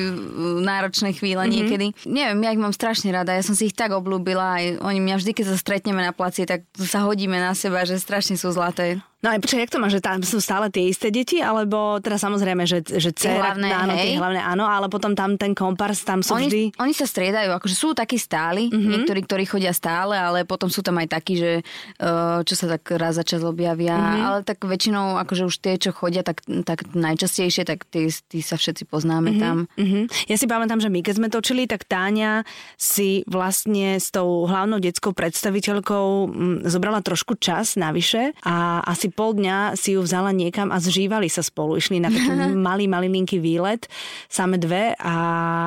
náročné 0.60 1.16
chvíle 1.16 1.40
mm-hmm. 1.40 1.56
niekedy. 1.56 1.86
Neviem, 2.04 2.36
ja 2.44 2.52
ich 2.52 2.60
mám 2.60 2.76
strašne 2.76 3.16
rada, 3.16 3.32
ja 3.32 3.40
som 3.40 3.56
si 3.56 3.72
ich 3.72 3.76
tak 3.76 3.96
oblúbila, 3.96 4.60
aj 4.60 4.84
oni 4.84 5.00
mňa 5.00 5.16
vždy, 5.24 5.32
keď 5.32 5.44
sa 5.50 5.56
stretneme 5.56 6.04
na 6.04 6.12
placi, 6.12 6.44
tak 6.44 6.68
sa 6.76 7.02
hodíme 7.08 7.38
na 7.38 7.45
seba, 7.52 7.84
že 7.84 8.00
strašne 8.00 8.34
sú 8.40 8.50
zlaté. 8.50 8.98
No 9.24 9.32
aj 9.32 9.40
počkaj, 9.40 9.64
jak 9.64 9.72
to 9.72 9.80
má, 9.80 9.88
že 9.88 10.04
tam 10.04 10.20
sú 10.20 10.44
stále 10.44 10.68
tie 10.68 10.92
isté 10.92 11.08
deti, 11.08 11.40
alebo 11.40 11.96
teda 12.04 12.20
samozrejme, 12.20 12.68
že, 12.68 12.84
že 12.84 13.16
dcera, 13.16 13.56
hlavné, 13.56 13.68
áno, 13.72 13.92
tie 13.96 14.20
hlavné 14.20 14.40
áno, 14.44 14.68
ale 14.68 14.92
potom 14.92 15.16
tam 15.16 15.40
ten 15.40 15.56
kompars, 15.56 16.04
tam 16.04 16.20
sú 16.20 16.36
oni, 16.36 16.46
vždy... 16.52 16.62
Oni 16.76 16.92
sa 16.92 17.08
striedajú, 17.08 17.48
akože 17.56 17.72
sú 17.72 17.96
takí 17.96 18.20
stáli, 18.20 18.68
mm-hmm. 18.68 18.92
niektorí, 18.92 19.20
ktorí 19.24 19.48
chodia 19.48 19.72
stále, 19.72 20.20
ale 20.20 20.44
potom 20.44 20.68
sú 20.68 20.84
tam 20.84 21.00
aj 21.00 21.16
takí, 21.16 21.40
že 21.40 21.64
uh, 21.64 22.44
čo 22.44 22.54
sa 22.60 22.76
tak 22.76 22.92
raz 23.00 23.16
za 23.16 23.24
čas 23.24 23.40
objavia, 23.40 23.96
mm-hmm. 23.96 24.20
ale 24.20 24.38
tak 24.44 24.60
väčšinou, 24.60 25.16
akože 25.24 25.48
už 25.48 25.56
tie, 25.64 25.80
čo 25.80 25.96
chodia, 25.96 26.20
tak, 26.20 26.44
tak 26.68 26.92
najčastejšie, 26.92 27.64
tak 27.64 27.88
tí, 27.88 28.12
tí 28.28 28.44
sa 28.44 28.60
všetci 28.60 28.84
poznáme 28.84 29.32
mm-hmm. 29.32 29.42
tam. 29.42 29.56
Mm-hmm. 29.80 30.28
Ja 30.28 30.36
si 30.36 30.44
pamätám, 30.44 30.84
že 30.84 30.92
my 30.92 31.00
keď 31.00 31.14
sme 31.16 31.28
točili, 31.32 31.64
tak 31.64 31.88
Táňa 31.88 32.42
si 32.74 33.24
vlastne 33.30 33.96
s 33.96 34.10
tou 34.10 34.44
hlavnou 34.44 34.76
detskou 34.82 35.14
predstaviteľkou 35.14 36.06
m, 36.26 36.66
zobrala 36.66 36.98
trošku 37.00 37.38
čas 37.38 37.78
navyše 37.78 38.36
a 38.42 38.82
asi 38.82 39.05
pol 39.10 39.36
dňa 39.36 39.78
si 39.78 39.94
ju 39.94 40.00
vzala 40.04 40.30
niekam 40.30 40.70
a 40.70 40.78
zžívali 40.82 41.30
sa 41.30 41.44
spolu. 41.44 41.78
Išli 41.78 42.02
na 42.02 42.12
taký 42.12 42.30
malý, 42.68 42.86
malilinký 42.90 43.38
výlet, 43.40 43.86
same 44.30 44.56
dve 44.56 44.94
a, 44.98 45.16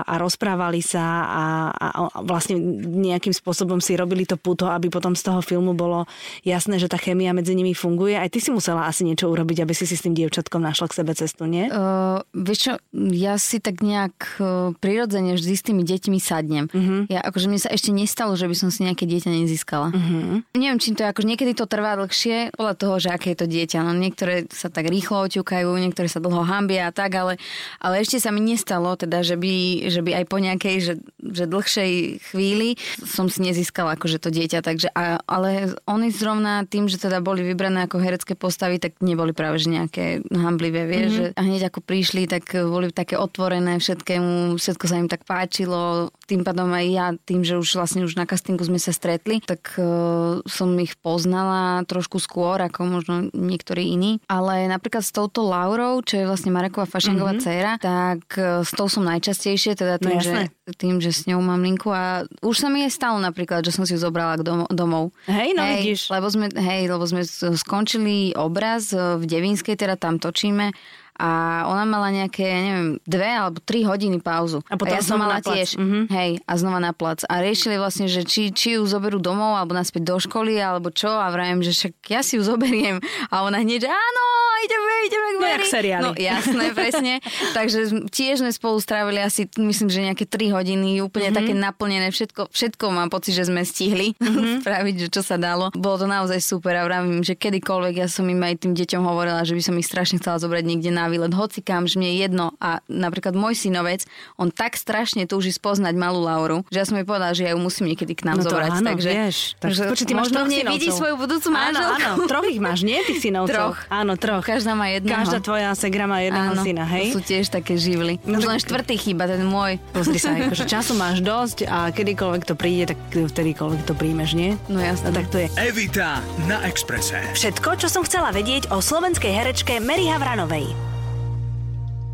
a 0.04 0.14
rozprávali 0.20 0.84
sa 0.84 1.04
a, 1.26 1.44
a, 1.74 1.88
a 1.90 2.00
vlastne 2.24 2.60
nejakým 2.84 3.34
spôsobom 3.34 3.80
si 3.84 3.96
robili 3.96 4.26
to 4.26 4.36
puto, 4.36 4.68
aby 4.70 4.92
potom 4.92 5.14
z 5.16 5.26
toho 5.26 5.42
filmu 5.44 5.74
bolo 5.74 6.06
jasné, 6.44 6.80
že 6.80 6.92
tá 6.92 6.98
chémia 7.00 7.36
medzi 7.36 7.54
nimi 7.56 7.74
funguje. 7.74 8.16
Aj 8.16 8.30
ty 8.32 8.40
si 8.44 8.50
musela 8.52 8.86
asi 8.86 9.04
niečo 9.04 9.30
urobiť, 9.32 9.64
aby 9.64 9.74
si 9.76 9.86
si 9.86 9.96
s 9.96 10.04
tým 10.04 10.16
dievčatkom 10.16 10.62
našla 10.62 10.88
k 10.92 10.98
sebe 11.04 11.12
cestu, 11.16 11.46
nie? 11.46 11.68
Uh, 11.70 12.22
vieš 12.34 12.60
čo, 12.60 12.74
ja 13.16 13.36
si 13.40 13.62
tak 13.64 13.82
nejak 13.82 14.16
uh, 14.40 14.72
prirodzene 14.78 15.36
vždy 15.36 15.54
s 15.56 15.64
tými 15.64 15.84
deťmi 15.84 16.18
sadnem. 16.20 16.66
Uh-huh. 16.70 17.06
Ja, 17.08 17.24
akože 17.26 17.48
mne 17.48 17.60
sa 17.62 17.70
ešte 17.72 17.92
nestalo, 17.92 18.36
že 18.36 18.48
by 18.48 18.56
som 18.56 18.70
si 18.70 18.86
nejaké 18.86 19.06
dieťa 19.06 19.30
nezískala. 19.30 19.92
Uh-huh. 19.92 20.46
Neviem, 20.56 20.80
čím 20.82 20.96
to 20.96 21.04
je, 21.06 21.12
akože 21.12 21.28
niekedy 21.28 21.52
to 21.56 21.66
trvá 21.70 21.96
dlhšie, 22.00 22.56
podľa 22.56 22.76
toho, 22.76 22.96
že 23.00 23.10
aké 23.12 23.29
je 23.32 23.38
to 23.38 23.48
dieťa. 23.48 23.86
No 23.86 23.94
niektoré 23.94 24.50
sa 24.50 24.68
tak 24.68 24.90
rýchlo 24.90 25.30
oťukajú, 25.30 25.70
niektoré 25.78 26.10
sa 26.10 26.20
dlho 26.20 26.42
hambia 26.44 26.90
a 26.90 26.96
tak, 26.96 27.14
ale, 27.16 27.38
ale 27.78 28.02
ešte 28.02 28.18
sa 28.18 28.34
mi 28.34 28.42
nestalo, 28.42 28.98
teda, 28.98 29.22
že 29.22 29.38
by, 29.38 29.88
že 29.88 30.02
by 30.02 30.12
aj 30.22 30.26
po 30.26 30.38
nejakej, 30.42 30.76
že, 30.82 30.94
že 31.22 31.46
dlhšej 31.46 31.92
chvíli 32.32 32.76
som 33.06 33.30
si 33.30 33.46
nezískala 33.46 33.96
akože 33.96 34.18
to 34.20 34.30
dieťa, 34.34 34.60
takže, 34.66 34.90
a, 34.94 35.22
ale 35.24 35.78
oni 35.86 36.10
zrovna 36.10 36.66
tým, 36.66 36.90
že 36.90 36.98
teda 36.98 37.22
boli 37.22 37.46
vybrané 37.46 37.86
ako 37.86 38.02
herecké 38.02 38.34
postavy, 38.34 38.82
tak 38.82 38.98
neboli 39.00 39.32
práve 39.32 39.62
že 39.62 39.70
nejaké 39.70 40.06
hamblivé, 40.30 40.90
vieš, 40.90 41.10
mm-hmm. 41.10 41.28
že 41.32 41.38
a 41.38 41.42
hneď 41.46 41.62
ako 41.70 41.80
prišli, 41.86 42.26
tak 42.26 42.50
boli 42.54 42.90
také 42.90 43.16
otvorené 43.16 43.78
všetkému, 43.78 44.58
všetko 44.58 44.86
sa 44.86 44.96
im 44.98 45.10
tak 45.12 45.24
páčilo, 45.24 46.10
tým 46.30 46.46
pádom 46.46 46.70
aj 46.70 46.86
ja, 46.86 47.08
tým, 47.18 47.42
že 47.42 47.58
už 47.58 47.74
vlastne 47.74 48.06
už 48.06 48.14
na 48.14 48.30
castingu 48.30 48.62
sme 48.62 48.78
sa 48.78 48.94
stretli, 48.94 49.42
tak 49.42 49.74
uh, 49.82 50.46
som 50.46 50.70
ich 50.78 50.94
poznala 51.02 51.82
trošku 51.90 52.22
skôr, 52.22 52.62
ako 52.62 52.86
možno 52.86 53.16
niektorí 53.34 53.90
iní. 53.90 54.22
Ale 54.30 54.70
napríklad 54.70 55.02
s 55.02 55.10
touto 55.10 55.42
Laurou, 55.42 56.06
čo 56.06 56.22
je 56.22 56.30
vlastne 56.30 56.54
Mareková 56.54 56.86
Fašengová 56.86 57.34
mm-hmm. 57.34 57.44
dcera, 57.44 57.72
tak 57.82 58.22
e, 58.38 58.62
s 58.62 58.72
tou 58.76 58.86
som 58.92 59.02
najčastejšie, 59.08 59.74
teda 59.74 59.98
tým, 59.98 60.20
no, 60.20 60.22
že, 60.22 60.34
tým, 60.78 60.96
že 61.02 61.10
s 61.10 61.26
ňou 61.26 61.42
mám 61.42 61.64
linku 61.64 61.90
a 61.90 62.28
už 62.46 62.56
sa 62.62 62.68
mi 62.70 62.86
je 62.86 62.94
stalo 62.94 63.18
napríklad, 63.18 63.66
že 63.66 63.74
som 63.74 63.88
si 63.88 63.98
ju 63.98 64.00
zobrala 64.00 64.38
k 64.38 64.46
dom- 64.46 64.70
domov. 64.70 65.16
Hej, 65.26 65.58
no 65.58 65.66
hej, 65.66 65.82
vidíš. 65.82 66.14
Lebo 66.14 66.28
sme, 66.30 66.52
hej, 66.54 66.92
lebo 66.92 67.04
sme 67.08 67.26
skončili 67.58 68.38
obraz 68.38 68.94
v 68.94 69.24
Devinskej, 69.26 69.80
teda 69.80 69.98
tam 69.98 70.22
točíme 70.22 70.76
a 71.20 71.30
ona 71.68 71.84
mala 71.84 72.16
nejaké, 72.16 72.48
neviem, 72.48 72.90
dve 73.04 73.28
alebo 73.28 73.60
tri 73.60 73.84
hodiny 73.84 74.24
pauzu. 74.24 74.64
A, 74.72 74.80
potom 74.80 74.96
a 74.96 74.98
ja 74.98 75.04
som 75.04 75.20
mala 75.20 75.44
tiež, 75.44 75.76
mm-hmm. 75.76 76.04
hej, 76.08 76.32
a 76.48 76.52
znova 76.56 76.80
na 76.80 76.96
plac. 76.96 77.28
A 77.28 77.44
riešili 77.44 77.76
vlastne, 77.76 78.08
že 78.08 78.24
či, 78.24 78.56
či 78.56 78.80
ju 78.80 78.88
zoberú 78.88 79.20
domov 79.20 79.60
alebo 79.60 79.76
naspäť 79.76 80.08
do 80.08 80.16
školy, 80.16 80.56
alebo 80.56 80.96
čo. 80.96 81.12
A 81.12 81.28
vrajem, 81.28 81.60
že 81.60 81.76
však 81.76 81.94
ja 82.08 82.24
si 82.24 82.40
ju 82.40 82.48
zoberiem. 82.48 83.04
A 83.28 83.44
ona 83.44 83.60
hneď, 83.60 83.84
že 83.84 83.90
áno, 83.92 84.24
ideme, 84.64 84.94
ideme 85.04 85.28
k 85.28 85.38
No, 85.40 85.68
seriály. 85.68 86.04
No 86.08 86.12
jasné, 86.16 86.66
presne. 86.78 87.14
Takže 87.52 88.08
tiež 88.08 88.40
sme 88.40 88.52
spolu 88.56 88.80
strávili 88.80 89.20
asi, 89.20 89.52
myslím, 89.60 89.92
že 89.92 90.00
nejaké 90.08 90.24
3 90.24 90.56
hodiny, 90.56 91.04
úplne 91.04 91.36
mm-hmm. 91.36 91.40
také 91.44 91.54
naplnené, 91.56 92.08
všetko, 92.16 92.48
všetko 92.56 92.86
mám 92.96 93.12
pocit, 93.12 93.36
že 93.36 93.52
sme 93.52 93.68
stihli 93.68 94.16
mm-hmm. 94.16 94.60
spraviť, 94.64 94.96
že 95.04 95.08
čo 95.12 95.22
sa 95.26 95.36
dalo. 95.36 95.68
Bolo 95.76 96.00
to 96.00 96.08
naozaj 96.08 96.40
super 96.40 96.80
a 96.80 96.88
vravím, 96.88 97.20
že 97.28 97.36
kedykoľvek 97.36 97.94
ja 98.00 98.08
som 98.08 98.24
im 98.32 98.40
aj 98.40 98.64
tým 98.64 98.74
deťom 98.76 99.04
hovorila, 99.04 99.44
že 99.44 99.56
by 99.58 99.62
som 99.64 99.76
ich 99.76 99.88
strašne 99.88 100.24
chcela 100.24 100.40
zobrať 100.40 100.64
niekde 100.64 100.92
na 100.96 101.09
výlet, 101.10 101.30
hoci 101.32 101.60
kam, 101.60 101.84
že 101.84 101.98
mne 101.98 102.10
je 102.10 102.18
jedno. 102.22 102.46
A 102.58 102.80
napríklad 102.86 103.34
môj 103.34 103.54
synovec, 103.54 104.06
on 104.36 104.50
tak 104.50 104.74
strašne 104.74 105.26
túži 105.26 105.50
spoznať 105.50 105.94
malú 105.94 106.22
Lauru, 106.22 106.64
že 106.68 106.78
ja 106.78 106.86
som 106.86 106.94
jej 106.94 107.04
povedala, 107.04 107.32
že 107.32 107.44
ja 107.44 107.52
ju 107.52 107.60
musím 107.60 107.90
niekedy 107.90 108.14
k 108.14 108.24
nám 108.24 108.38
No 108.38 108.44
to 108.44 108.50
zobrať. 108.50 108.72
áno, 108.72 108.88
takže, 108.88 109.10
vieš. 109.10 109.38
Tak 109.54 109.62
takže 109.66 109.82
počuj, 109.88 110.06
ty 110.06 110.14
máš 110.14 110.30
možno 110.30 110.40
nej 110.46 110.64
vidí 110.64 110.90
svoju 110.90 111.16
budúcu 111.16 111.48
Áno, 111.50 111.58
manželku. 111.58 111.98
áno, 112.00 112.16
troch 112.26 112.46
ich 112.46 112.60
máš, 112.60 112.80
nie? 112.82 112.98
Tých 113.02 113.20
synovcov. 113.20 113.76
Troch. 113.76 113.80
Áno, 113.90 114.14
troch. 114.16 114.44
Každá 114.44 114.74
má 114.74 114.88
jedného. 114.88 115.20
Každá 115.20 115.40
tvoja 115.40 115.70
segra 115.74 116.06
má 116.06 116.20
jedného 116.20 116.52
Áno, 116.54 116.62
syna, 116.62 116.86
hej? 116.88 117.12
To 117.12 117.18
sú 117.18 117.24
tiež 117.24 117.50
také 117.50 117.74
živly. 117.76 118.22
No 118.24 118.38
tak- 118.38 118.48
len 118.48 118.60
štvrtý 118.60 118.96
chýba, 118.96 119.26
ten 119.26 119.42
môj. 119.42 119.82
Pozri 119.90 120.18
sa, 120.18 120.32
akože 120.32 120.66
času 120.66 120.94
máš 120.94 121.20
dosť 121.20 121.66
a 121.66 121.90
kedykoľvek 121.90 122.44
to 122.44 122.54
príde, 122.54 122.84
tak 122.88 123.00
vtedykoľvek 123.10 123.82
to 123.84 123.94
príjmeš, 123.94 124.34
nie? 124.34 124.54
No 124.68 124.78
jasné. 124.78 125.10
No 125.10 125.16
tak 125.16 125.28
to 125.28 125.38
je. 125.40 125.48
Evita 125.56 126.20
na 126.46 126.62
Exprese. 126.64 127.18
Všetko, 127.34 127.80
čo 127.80 127.88
som 127.88 128.04
chcela 128.04 128.30
vedieť 128.30 128.70
o 128.70 128.80
slovenskej 128.80 129.32
herečke 129.32 129.80
Mary 129.80 130.06
Havranovej. 130.06 130.99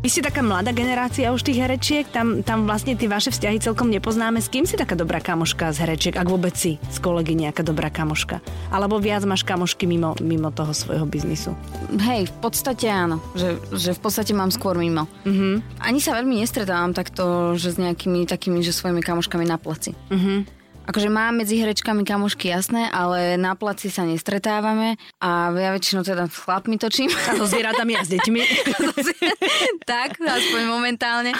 Vy 0.06 0.14
ste 0.14 0.22
taká 0.22 0.38
mladá 0.38 0.70
generácia 0.70 1.34
už 1.34 1.42
tých 1.42 1.58
herečiek, 1.58 2.06
tam, 2.06 2.46
tam 2.46 2.62
vlastne 2.62 2.94
tie 2.94 3.10
vaše 3.10 3.34
vzťahy 3.34 3.58
celkom 3.58 3.90
nepoznáme. 3.90 4.38
S 4.38 4.46
kým 4.46 4.62
si 4.62 4.78
taká 4.78 4.94
dobrá 4.94 5.18
kamoška 5.18 5.74
z 5.74 5.82
herečiek, 5.82 6.14
ak 6.14 6.30
vôbec 6.30 6.54
si 6.54 6.78
z 6.78 6.98
kolegy 7.02 7.34
nejaká 7.34 7.66
dobrá 7.66 7.90
kamoška? 7.90 8.38
Alebo 8.70 9.02
viac 9.02 9.26
máš 9.26 9.42
kamošky 9.42 9.82
mimo, 9.90 10.14
mimo 10.22 10.54
toho 10.54 10.70
svojho 10.70 11.10
biznisu? 11.10 11.58
Hej, 11.98 12.30
v 12.30 12.36
podstate 12.38 12.86
áno. 12.86 13.18
Že, 13.34 13.58
že 13.74 13.90
v 13.98 14.00
podstate 14.06 14.30
mám 14.30 14.54
skôr 14.54 14.78
mimo. 14.78 15.10
Mhm. 15.26 15.34
Mm-hmm. 15.34 15.54
Ani 15.82 15.98
sa 15.98 16.14
veľmi 16.14 16.38
nestretávam 16.38 16.94
takto, 16.94 17.58
že 17.58 17.74
s 17.74 17.76
nejakými 17.82 18.30
takými, 18.30 18.62
že 18.62 18.70
svojimi 18.70 19.02
kamoškami 19.02 19.42
na 19.42 19.58
placi. 19.58 19.90
Mhm. 20.14 20.55
Akože 20.86 21.10
mám 21.10 21.42
medzi 21.42 21.58
herečkami 21.58 22.06
kamošky 22.06 22.46
jasné, 22.46 22.86
ale 22.94 23.34
na 23.34 23.58
placi 23.58 23.90
sa 23.90 24.06
nestretávame 24.06 24.94
a 25.18 25.50
ja 25.50 25.74
väčšinou 25.74 26.06
teda 26.06 26.30
s 26.30 26.38
chlapmi 26.38 26.78
točím. 26.78 27.10
A 27.10 27.34
so 27.34 27.50
zvieratami 27.50 27.98
a 27.98 28.06
s 28.06 28.10
deťmi? 28.14 28.40
tak, 29.90 30.22
aspoň 30.22 30.62
momentálne. 30.70 31.34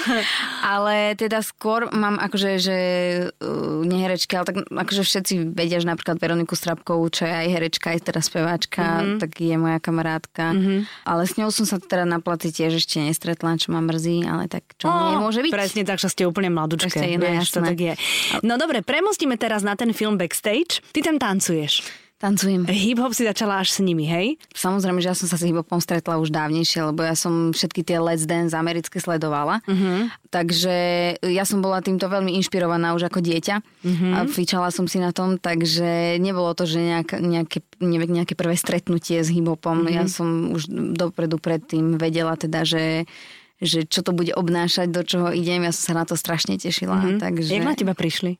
Ale 0.66 1.14
teda 1.14 1.40
skôr 1.46 1.86
mám 1.94 2.18
akože, 2.18 2.50
že 2.58 2.78
uh, 3.38 3.86
neherečky, 3.86 4.34
ale 4.34 4.46
tak 4.50 4.56
akože 4.66 5.02
všetci 5.06 5.34
vedia, 5.54 5.78
že 5.78 5.86
napríklad 5.86 6.18
Veroniku 6.18 6.58
Strapkovú, 6.58 7.06
čo 7.14 7.28
je 7.28 7.32
aj 7.32 7.46
herečka, 7.46 7.94
aj 7.94 8.10
teda 8.10 8.20
speváčka, 8.20 8.82
mm-hmm. 8.82 9.18
tak 9.22 9.30
je 9.38 9.56
moja 9.56 9.78
kamarátka. 9.78 10.52
Mm-hmm. 10.52 10.78
Ale 11.06 11.22
s 11.22 11.38
ňou 11.38 11.54
som 11.54 11.64
sa 11.68 11.78
teda 11.78 12.02
na 12.02 12.18
placi 12.18 12.50
tiež 12.50 12.82
ešte 12.82 12.98
nestretla, 12.98 13.60
čo 13.62 13.70
ma 13.70 13.78
mrzí, 13.78 14.26
ale 14.26 14.50
tak 14.50 14.66
čo 14.74 14.90
oh, 14.90 15.22
môže 15.22 15.46
byť. 15.46 15.52
Presne 15.54 15.82
tak, 15.86 16.02
že 16.02 16.10
ste 16.10 16.26
úplne 16.26 16.50
mladučké. 16.50 16.98
Je, 16.98 17.16
no 17.20 17.30
vieš, 17.30 17.54
to 17.54 17.62
jasné. 17.62 17.68
tak 17.70 17.78
je. 17.78 17.94
No 18.42 18.58
dobre, 18.58 18.82
premostíme 18.82 19.35
teraz 19.38 19.62
na 19.62 19.76
ten 19.76 19.92
film 19.92 20.16
Backstage. 20.16 20.82
Ty 20.92 21.00
tam 21.12 21.16
tancuješ. 21.16 21.84
Tancujem. 22.16 22.64
Hip-hop 22.64 23.12
si 23.12 23.28
začala 23.28 23.60
až 23.60 23.76
s 23.76 23.84
nimi, 23.84 24.08
hej? 24.08 24.40
Samozrejme, 24.56 25.04
že 25.04 25.12
ja 25.12 25.16
som 25.16 25.28
sa 25.28 25.36
s 25.36 25.44
hiphopom 25.44 25.84
stretla 25.84 26.16
už 26.16 26.32
dávnejšie, 26.32 26.88
lebo 26.88 27.04
ja 27.04 27.12
som 27.12 27.52
všetky 27.52 27.84
tie 27.84 28.00
Let's 28.00 28.24
Dance 28.24 28.56
americké 28.56 28.96
sledovala. 28.96 29.60
Uh-huh. 29.68 30.08
Takže 30.32 30.76
ja 31.20 31.44
som 31.44 31.60
bola 31.60 31.84
týmto 31.84 32.08
veľmi 32.08 32.32
inšpirovaná 32.40 32.96
už 32.96 33.12
ako 33.12 33.20
dieťa 33.20 33.60
uh-huh. 33.60 34.12
a 34.16 34.18
fičala 34.32 34.72
som 34.72 34.88
si 34.88 34.96
na 34.96 35.12
tom, 35.12 35.36
takže 35.36 36.16
nebolo 36.16 36.56
to, 36.56 36.64
že 36.64 36.80
nejak, 36.80 37.20
nejaké, 37.20 37.60
nejaké 37.84 38.32
prvé 38.32 38.56
stretnutie 38.56 39.20
s 39.20 39.28
hiphopom. 39.28 39.84
Uh-huh. 39.84 39.92
Ja 39.92 40.08
som 40.08 40.56
už 40.56 40.72
dopredu 40.96 41.36
predtým 41.36 42.00
vedela 42.00 42.32
teda, 42.40 42.64
že 42.64 43.04
že 43.56 43.88
čo 43.88 44.04
to 44.04 44.12
bude 44.12 44.36
obnášať, 44.36 44.92
do 44.92 45.00
čoho 45.00 45.32
idem. 45.32 45.64
Ja 45.64 45.72
som 45.72 45.92
sa 45.92 45.94
na 45.96 46.04
to 46.04 46.12
strašne 46.12 46.60
tešila. 46.60 46.96
Uh-huh. 46.96 47.16
Takže... 47.16 47.56
Jak 47.56 47.64
na 47.64 47.72
teba 47.72 47.96
prišli? 47.96 48.36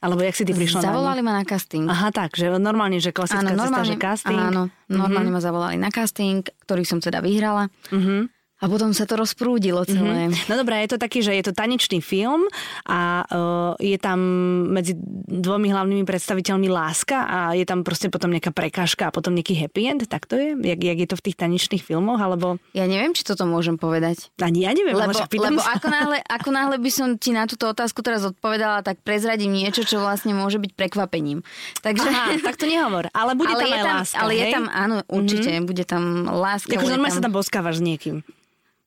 Alebo 0.00 0.24
jak 0.24 0.32
si 0.32 0.48
ty 0.48 0.56
prišla 0.56 0.80
Zavolali 0.80 1.20
ma 1.20 1.36
na 1.36 1.44
casting. 1.44 1.84
Aha, 1.84 2.08
tak, 2.08 2.32
že 2.32 2.48
normálne, 2.56 2.96
že 3.04 3.12
klasická 3.12 3.52
cesta, 3.52 3.84
že 3.84 3.96
casting. 4.00 4.40
Áno, 4.40 4.72
normálne 4.88 5.28
mm-hmm. 5.28 5.36
ma 5.36 5.44
zavolali 5.44 5.76
na 5.76 5.92
casting, 5.92 6.40
ktorý 6.64 6.88
som 6.88 7.04
teda 7.04 7.20
vyhrala. 7.20 7.68
Mhm. 7.92 8.39
A 8.60 8.68
potom 8.68 8.92
sa 8.92 9.08
to 9.08 9.16
rozprúdilo 9.16 9.88
celé. 9.88 10.28
No 10.48 10.54
dobré, 10.60 10.84
je 10.84 10.92
to 10.92 10.98
taký, 11.00 11.24
že 11.24 11.32
je 11.32 11.44
to 11.48 11.56
tanečný 11.56 12.04
film 12.04 12.44
a 12.84 13.24
uh, 13.24 13.72
je 13.80 13.96
tam 13.96 14.20
medzi 14.68 14.92
dvomi 15.26 15.72
hlavnými 15.72 16.04
predstaviteľmi 16.04 16.68
láska 16.68 17.24
a 17.24 17.38
je 17.56 17.64
tam 17.64 17.80
proste 17.80 18.12
potom 18.12 18.28
nejaká 18.28 18.52
prekážka 18.52 19.08
a 19.08 19.14
potom 19.14 19.32
nejaký 19.32 19.56
happy 19.56 19.82
end, 19.88 20.02
tak 20.12 20.28
to 20.28 20.36
je? 20.36 20.52
Jak, 20.60 20.76
jak 20.76 20.98
je 21.00 21.08
to 21.08 21.16
v 21.16 21.24
tých 21.24 21.36
tanečných 21.40 21.80
filmoch, 21.80 22.20
alebo... 22.20 22.60
Ja 22.76 22.84
neviem, 22.84 23.16
či 23.16 23.24
toto 23.24 23.48
môžem 23.48 23.80
povedať. 23.80 24.28
Ani 24.36 24.68
ja 24.68 24.76
neviem, 24.76 24.92
ale 24.92 25.08
Lebo, 25.08 25.16
však 25.16 25.32
pýtam 25.32 25.56
lebo 25.56 25.64
sa. 25.64 25.80
ako, 25.80 25.88
náhle, 25.88 26.18
ako 26.20 26.48
náhle 26.52 26.76
by 26.76 26.90
som 26.92 27.08
ti 27.16 27.32
na 27.32 27.48
túto 27.48 27.64
otázku 27.64 28.04
teraz 28.04 28.28
odpovedala, 28.28 28.84
tak 28.84 29.00
prezradím 29.00 29.56
niečo, 29.56 29.88
čo 29.88 30.04
vlastne 30.04 30.36
môže 30.36 30.60
byť 30.60 30.76
prekvapením. 30.76 31.40
Takže... 31.80 32.04
Aha, 32.04 32.36
tak 32.44 32.60
to 32.60 32.68
nehovor. 32.68 33.08
Ale 33.16 33.32
bude 33.32 33.56
ale 33.56 33.64
tam 33.64 33.70
je 33.70 33.72
aj 33.72 33.80
tam, 33.80 33.96
láska, 33.96 34.16
ale 34.20 34.32
je 34.36 34.44
hej? 34.44 34.52
tam, 34.52 34.64
áno, 34.68 34.96
určite, 35.08 35.48
mm-hmm. 35.48 35.68
bude 35.68 35.84
tam 35.88 36.02
láska. 36.28 36.76
Bude 36.76 36.92
normálne 36.92 37.16
sa 37.16 37.24
tam 37.24 37.32
boskávaš 37.32 37.80
s 37.80 37.84
niekým. 37.88 38.20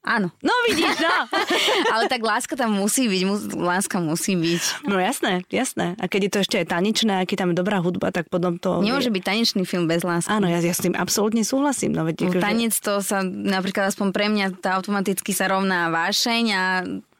Áno. 0.03 0.35
No 0.43 0.51
vidíš, 0.67 0.99
no. 0.99 1.15
ale 1.95 2.11
tak 2.11 2.19
láska 2.19 2.59
tam 2.59 2.75
musí 2.75 3.07
byť, 3.07 3.21
mus, 3.23 3.41
láska 3.55 4.03
musí 4.03 4.35
byť. 4.35 4.83
No 4.83 4.99
jasné, 4.99 5.47
jasné. 5.47 5.95
A 5.95 6.11
keď 6.11 6.27
je 6.27 6.31
to 6.31 6.39
ešte 6.43 6.55
aj 6.59 6.67
tanečné, 6.75 7.23
keď 7.23 7.47
tam 7.47 7.49
je 7.55 7.57
dobrá 7.63 7.79
hudba, 7.79 8.11
tak 8.11 8.27
potom 8.27 8.59
to... 8.59 8.83
Nemôže 8.83 9.07
byť 9.07 9.23
tanečný 9.23 9.63
film 9.63 9.87
bez 9.87 10.03
lásky. 10.03 10.27
Áno, 10.27 10.51
ja, 10.51 10.59
ja 10.59 10.75
s 10.75 10.83
tým 10.83 10.91
absolútne 10.91 11.47
súhlasím. 11.47 11.95
No, 11.95 12.03
veď, 12.03 12.27
akože- 12.27 12.43
Tanec 12.43 12.75
to 12.83 12.99
sa, 12.99 13.23
napríklad 13.23 13.95
aspoň 13.95 14.07
pre 14.11 14.27
mňa, 14.27 14.59
to 14.59 14.67
automaticky 14.67 15.31
sa 15.31 15.47
rovná 15.47 15.87
vášeň 15.87 16.43
a 16.51 16.63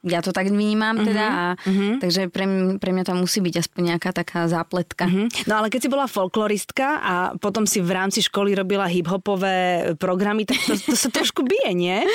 ja 0.04 0.20
to 0.20 0.30
tak 0.30 0.46
vnímam 0.46 1.00
teda. 1.00 1.26
A, 1.26 1.44
Mhm, 1.64 1.98
Takže 1.98 2.28
pre, 2.28 2.44
mňa- 2.44 2.76
pre 2.76 2.90
mňa 2.90 3.04
tam 3.04 3.18
musí 3.18 3.40
byť 3.40 3.54
aspoň 3.58 3.82
nejaká 3.90 4.12
taká 4.12 4.44
zápletka. 4.46 5.04
Mhm. 5.04 5.46
No 5.46 5.56
ale 5.56 5.66
keď 5.66 5.80
si 5.80 5.88
bola 5.88 6.04
folkloristka 6.04 6.86
a 6.96 7.14
potom 7.34 7.64
si 7.64 7.78
v 7.78 7.90
rámci 7.90 8.20
školy 8.20 8.52
robila 8.52 8.84
hip-hopové 8.84 9.56
programy, 9.94 10.44
tak 10.44 10.60
to, 10.60 10.76
to 10.76 10.94
sa 10.94 11.08
trošku 11.08 11.40
bije, 11.42 11.72
nie? 11.72 11.98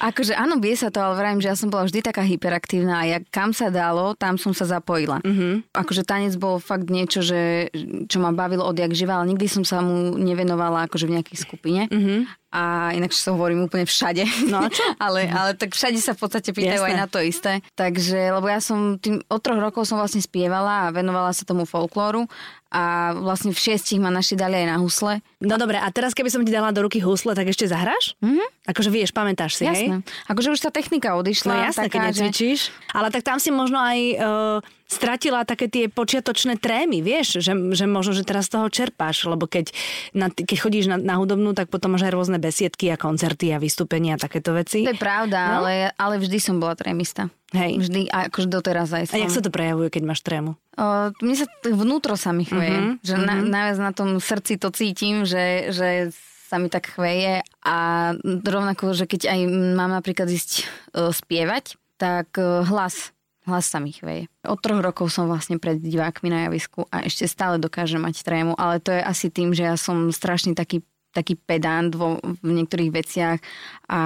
Akože 0.00 0.36
áno, 0.36 0.60
bie 0.60 0.76
sa 0.76 0.92
to, 0.92 1.00
ale 1.00 1.16
vravím, 1.16 1.40
že 1.40 1.50
ja 1.50 1.56
som 1.56 1.72
bola 1.72 1.88
vždy 1.88 2.04
taká 2.04 2.22
hyperaktívna 2.24 3.02
a 3.02 3.04
ja, 3.04 3.18
kam 3.32 3.50
sa 3.56 3.72
dalo, 3.72 4.12
tam 4.16 4.36
som 4.36 4.52
sa 4.52 4.68
zapojila. 4.68 5.20
Mm-hmm. 5.24 5.72
Akože 5.72 6.02
tanec 6.04 6.34
bol 6.36 6.60
fakt 6.60 6.88
niečo, 6.92 7.24
že, 7.24 7.72
čo 8.06 8.18
ma 8.20 8.30
bavilo 8.32 8.64
odjak 8.64 8.92
živa, 8.92 9.20
ale 9.20 9.32
nikdy 9.32 9.46
som 9.48 9.64
sa 9.64 9.80
mu 9.80 10.14
nevenovala 10.16 10.88
akože 10.88 11.08
v 11.08 11.14
nejakej 11.20 11.38
skupine. 11.40 11.82
Mm-hmm. 11.88 12.46
A 12.56 12.94
inak 12.96 13.12
sa 13.12 13.36
hovorím 13.36 13.68
úplne 13.68 13.84
všade. 13.84 14.24
No 14.48 14.64
a 14.64 14.72
čo? 14.72 14.80
ale, 15.04 15.28
ale 15.28 15.52
tak 15.52 15.76
všade 15.76 16.00
sa 16.00 16.16
v 16.16 16.24
podstate 16.24 16.56
pýtajú 16.56 16.80
Jasné. 16.80 16.88
aj 16.88 16.96
na 16.96 17.06
to 17.10 17.18
isté. 17.20 17.52
Takže, 17.76 18.32
lebo 18.32 18.48
ja 18.48 18.64
som 18.64 18.96
tým, 18.96 19.20
od 19.28 19.40
troch 19.44 19.60
rokov 19.60 19.84
som 19.84 20.00
vlastne 20.00 20.24
spievala 20.24 20.88
a 20.88 20.92
venovala 20.94 21.36
sa 21.36 21.44
tomu 21.44 21.68
folklóru 21.68 22.24
a 22.66 23.14
vlastne 23.14 23.54
v 23.54 23.58
šiestich 23.62 24.02
ma 24.02 24.10
naši 24.10 24.34
dali 24.34 24.58
aj 24.58 24.66
na 24.66 24.76
husle. 24.82 25.22
No 25.38 25.54
dobre, 25.54 25.78
a 25.78 25.86
teraz 25.94 26.12
keby 26.12 26.28
som 26.28 26.42
ti 26.42 26.50
dala 26.50 26.74
do 26.74 26.82
ruky 26.82 26.98
husle, 26.98 27.32
tak 27.32 27.46
ešte 27.46 27.70
zahráš? 27.70 28.18
Mm-hmm. 28.18 28.48
Akože 28.66 28.90
vieš, 28.90 29.10
pamätáš 29.14 29.62
si, 29.62 29.64
hej? 29.70 29.86
Jasné. 29.86 29.96
Akože 30.26 30.48
už 30.50 30.60
tá 30.60 30.70
technika 30.74 31.14
No 31.14 31.22
odišla. 31.22 31.70
jasné, 31.70 31.86
keď 31.86 32.00
taká, 32.02 32.10
že... 32.10 32.22
necvičíš. 32.26 32.60
Ale 32.90 33.08
tak 33.14 33.22
tam 33.22 33.38
si 33.38 33.54
možno 33.54 33.78
aj 33.78 33.98
uh, 34.18 34.58
stratila 34.86 35.42
také 35.42 35.66
tie 35.66 35.90
počiatočné 35.90 36.56
trémy, 36.56 37.02
vieš, 37.02 37.42
že, 37.42 37.52
že 37.74 37.84
možno, 37.84 38.14
že 38.14 38.22
teraz 38.22 38.46
z 38.46 38.54
toho 38.54 38.66
čerpáš, 38.70 39.26
lebo 39.26 39.44
keď, 39.44 39.74
na, 40.14 40.30
keď 40.30 40.56
chodíš 40.56 40.86
na, 40.86 40.96
na 40.96 41.18
hudobnú, 41.18 41.52
tak 41.52 41.66
potom 41.66 41.94
máš 41.94 42.06
aj 42.06 42.14
rôzne 42.14 42.38
besiedky 42.38 42.88
a 42.88 42.96
koncerty 42.96 43.50
a 43.50 43.58
vystúpenia 43.58 44.14
a 44.14 44.22
takéto 44.22 44.54
veci. 44.54 44.86
To 44.86 44.94
je 44.94 44.98
pravda, 44.98 45.38
No. 45.46 45.66
ale, 45.66 45.90
ale 45.94 46.14
vždy 46.16 46.38
som 46.38 46.56
bola 46.56 46.78
trémista. 46.78 47.26
Hej. 47.50 47.78
Vždy, 47.82 48.10
a 48.10 48.26
akože 48.26 48.46
doteraz 48.46 48.90
aj 48.90 49.06
A 49.06 49.10
som. 49.10 49.22
jak 49.22 49.30
sa 49.30 49.42
to 49.42 49.50
prejavuje, 49.50 49.90
keď 49.90 50.02
máš 50.02 50.22
trému? 50.22 50.54
O, 50.74 50.84
mne 51.18 51.34
sa 51.34 51.46
vnútro 51.62 52.14
sa 52.18 52.30
mi 52.30 52.42
chveje. 52.42 52.74
Uh-huh, 52.74 52.94
že 53.02 53.14
na, 53.16 53.38
najviac 53.38 53.78
na 53.80 53.92
tom 53.94 54.18
srdci 54.18 54.58
to 54.58 54.70
cítim, 54.70 55.22
že, 55.22 55.70
že 55.70 56.10
sa 56.46 56.58
mi 56.58 56.70
tak 56.70 56.94
chveje 56.94 57.42
a 57.62 57.76
rovnako, 58.22 58.94
že 58.94 59.06
keď 59.06 59.34
aj 59.34 59.40
mám 59.74 59.90
napríklad 59.90 60.30
ísť 60.30 60.62
uh, 60.94 61.10
spievať, 61.10 61.74
tak 61.98 62.34
uh, 62.38 62.62
hlas 62.62 63.10
Hlas 63.46 63.70
sa 63.70 63.78
mi 63.78 63.94
chveje. 63.94 64.26
Od 64.42 64.58
troch 64.58 64.82
rokov 64.82 65.14
som 65.14 65.30
vlastne 65.30 65.62
pred 65.62 65.78
divákmi 65.78 66.28
na 66.28 66.50
javisku 66.50 66.90
a 66.90 67.06
ešte 67.06 67.30
stále 67.30 67.62
dokážem 67.62 68.02
mať 68.02 68.26
trému, 68.26 68.58
ale 68.58 68.82
to 68.82 68.90
je 68.90 68.98
asi 68.98 69.30
tým, 69.30 69.54
že 69.54 69.62
ja 69.62 69.78
som 69.78 70.10
strašne 70.10 70.58
taký 70.58 70.82
taký 71.16 71.40
pedant 71.40 71.96
vo, 71.96 72.20
v 72.20 72.50
niektorých 72.52 72.92
veciach 72.92 73.40
a 73.88 74.00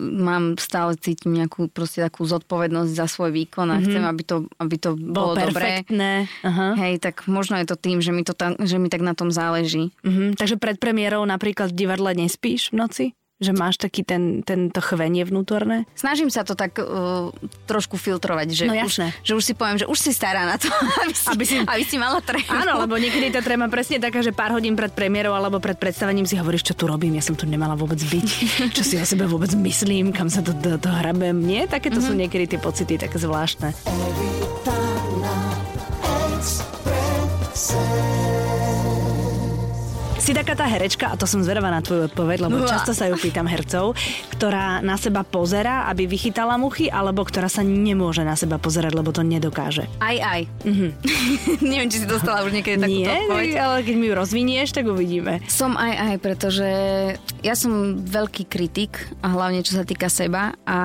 mám 0.00 0.56
stále 0.56 0.96
cítim 0.96 1.36
nejakú 1.36 1.68
proste 1.68 2.00
takú 2.00 2.24
zodpovednosť 2.24 2.92
za 2.96 3.04
svoj 3.04 3.36
výkon 3.36 3.68
a 3.68 3.76
mm-hmm. 3.76 3.84
chcem, 3.84 4.04
aby 4.08 4.22
to, 4.24 4.36
aby 4.56 4.76
to 4.80 4.90
bolo, 4.96 5.36
Bolo 5.36 5.52
dobré. 5.52 5.84
Aha. 6.40 6.72
Hej, 6.80 7.04
tak 7.04 7.28
možno 7.28 7.60
je 7.60 7.68
to 7.68 7.76
tým, 7.76 8.00
že 8.00 8.08
mi, 8.16 8.24
to 8.24 8.32
tam, 8.32 8.56
že 8.56 8.80
mi 8.80 8.88
tak 8.88 9.04
na 9.04 9.12
tom 9.12 9.28
záleží. 9.28 9.92
Mhm. 10.00 10.40
Takže 10.40 10.56
pred 10.56 10.80
premiérou 10.80 11.28
napríklad 11.28 11.76
v 11.76 11.84
divadle 11.84 12.16
nespíš 12.16 12.72
v 12.72 12.80
noci? 12.80 13.06
Že 13.36 13.52
máš 13.52 13.76
taký 13.76 14.00
ten, 14.00 14.40
tento 14.40 14.80
chvenie 14.80 15.20
vnútorné? 15.20 15.84
Snažím 15.92 16.32
sa 16.32 16.40
to 16.40 16.56
tak 16.56 16.80
uh, 16.80 17.28
trošku 17.68 18.00
filtrovať, 18.00 18.48
že, 18.48 18.64
No 18.64 18.72
už, 18.80 18.96
jasné. 18.96 19.12
že 19.20 19.36
už 19.36 19.44
si 19.44 19.52
poviem, 19.52 19.76
že 19.76 19.84
už 19.84 19.98
si 20.00 20.16
stará 20.16 20.48
na 20.48 20.56
to, 20.56 20.72
aby 21.04 21.12
si, 21.12 21.26
Aby 21.28 21.44
si- 21.44 21.60
aby 21.60 21.84
si 21.84 22.00
mala 22.00 22.24
trému. 22.24 22.48
Áno, 22.48 22.80
lebo 22.80 22.96
niekedy 22.96 23.28
tá 23.28 23.44
tréma 23.44 23.68
presne 23.68 24.00
taká, 24.00 24.24
že 24.24 24.32
pár 24.32 24.56
hodín 24.56 24.72
pred 24.72 24.88
premiérou 24.88 25.36
alebo 25.36 25.60
pred 25.60 25.76
predstavením 25.76 26.24
si 26.24 26.40
hovoríš, 26.40 26.72
čo 26.72 26.74
tu 26.80 26.88
robím, 26.88 27.20
ja 27.20 27.24
som 27.24 27.36
tu 27.36 27.44
nemala 27.44 27.76
vôbec 27.76 28.00
byť, 28.00 28.28
čo 28.72 28.80
si 28.80 28.96
o 28.96 29.04
sebe 29.04 29.28
vôbec 29.28 29.52
myslím, 29.52 30.16
kam 30.16 30.32
sa 30.32 30.40
to, 30.40 30.56
to, 30.56 30.80
to 30.80 30.88
hrabem. 30.88 31.36
Nie? 31.36 31.68
Takéto 31.68 32.00
mm-hmm. 32.00 32.08
sú 32.08 32.16
niekedy 32.16 32.56
tie 32.56 32.60
pocity 32.62 32.96
také 32.96 33.20
zvláštne. 33.20 33.76
Si 40.26 40.34
taká 40.34 40.58
tá 40.58 40.66
herečka, 40.66 41.06
a 41.06 41.14
to 41.14 41.22
som 41.22 41.38
zvedavá 41.38 41.70
na 41.70 41.78
tvoju 41.78 42.10
odpoveď, 42.10 42.50
lebo 42.50 42.66
často 42.66 42.90
sa 42.90 43.06
ju 43.06 43.14
pýtam 43.14 43.46
hercov, 43.46 43.94
ktorá 44.34 44.82
na 44.82 44.98
seba 44.98 45.22
pozera, 45.22 45.86
aby 45.86 46.10
vychytala 46.10 46.58
muchy, 46.58 46.90
alebo 46.90 47.22
ktorá 47.22 47.46
sa 47.46 47.62
nemôže 47.62 48.26
na 48.26 48.34
seba 48.34 48.58
pozerať, 48.58 48.90
lebo 48.98 49.14
to 49.14 49.22
nedokáže. 49.22 49.86
Aj, 50.02 50.18
aj. 50.18 50.50
Neviem, 51.70 51.86
či 51.94 52.02
si 52.02 52.10
dostala 52.10 52.42
už 52.42 52.58
niekedy 52.58 52.74
takúto 52.74 53.06
Nie, 53.06 53.22
odpoveď. 53.22 53.54
ale 53.54 53.76
keď 53.86 53.94
mi 53.94 54.06
ju 54.10 54.14
rozvinieš, 54.18 54.68
tak 54.74 54.90
uvidíme. 54.90 55.46
Som 55.46 55.78
aj 55.78 55.94
aj, 55.94 56.14
pretože 56.18 56.70
ja 57.46 57.54
som 57.54 58.02
veľký 58.02 58.50
kritik, 58.50 59.06
a 59.22 59.30
hlavne 59.30 59.62
čo 59.62 59.78
sa 59.78 59.86
týka 59.86 60.10
seba 60.10 60.58
a 60.66 60.78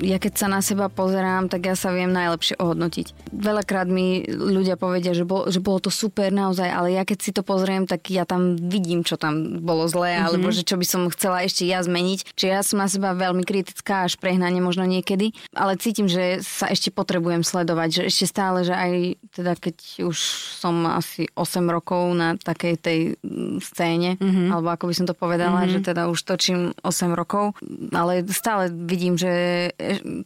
ja 0.00 0.20
keď 0.20 0.32
sa 0.36 0.46
na 0.52 0.60
seba 0.60 0.92
pozerám, 0.92 1.48
tak 1.48 1.64
ja 1.64 1.74
sa 1.78 1.92
viem 1.92 2.12
najlepšie 2.12 2.60
ohodnotiť. 2.60 3.32
Veľakrát 3.32 3.88
mi 3.88 4.24
ľudia 4.28 4.76
povedia, 4.76 5.16
že, 5.16 5.24
bol, 5.24 5.48
že 5.48 5.60
bolo 5.62 5.80
to 5.80 5.90
super 5.92 6.28
naozaj, 6.28 6.68
ale 6.68 6.92
ja 6.92 7.08
keď 7.08 7.18
si 7.20 7.30
to 7.32 7.40
pozriem, 7.40 7.88
tak 7.88 8.12
ja 8.12 8.28
tam 8.28 8.60
vidím, 8.60 9.06
čo 9.06 9.16
tam 9.16 9.64
bolo 9.64 9.88
zlé, 9.88 10.16
mm-hmm. 10.16 10.26
alebo 10.28 10.46
že 10.52 10.66
čo 10.68 10.76
by 10.76 10.86
som 10.86 11.02
chcela 11.12 11.44
ešte 11.44 11.64
ja 11.64 11.80
zmeniť. 11.80 12.36
Čiže 12.36 12.50
ja 12.50 12.60
som 12.60 12.80
na 12.80 12.88
seba 12.92 13.16
veľmi 13.16 13.44
kritická, 13.46 14.04
až 14.04 14.20
prehnanie 14.20 14.60
možno 14.60 14.84
niekedy, 14.84 15.32
ale 15.56 15.80
cítim, 15.80 16.08
že 16.10 16.44
sa 16.44 16.68
ešte 16.68 16.92
potrebujem 16.92 17.40
sledovať, 17.40 17.88
že 17.88 18.02
ešte 18.12 18.26
stále, 18.28 18.68
že 18.68 18.76
aj 18.76 18.92
teda 19.32 19.52
keď 19.56 19.76
už 20.04 20.16
som 20.60 20.84
asi 20.88 21.28
8 21.32 21.64
rokov 21.72 22.12
na 22.12 22.36
takej 22.36 22.74
tej 22.80 22.98
mm, 23.24 23.64
scéne, 23.64 24.20
mm-hmm. 24.20 24.52
alebo 24.52 24.68
ako 24.72 24.84
by 24.92 24.94
som 24.94 25.06
to 25.08 25.16
povedala, 25.16 25.64
mm-hmm. 25.64 25.80
že 25.80 25.88
teda 25.92 26.08
už 26.12 26.20
točím 26.20 26.76
8 26.84 27.16
rokov, 27.16 27.56
ale 27.96 28.24
stále 28.28 28.68
vidím, 28.68 29.16
že 29.16 29.32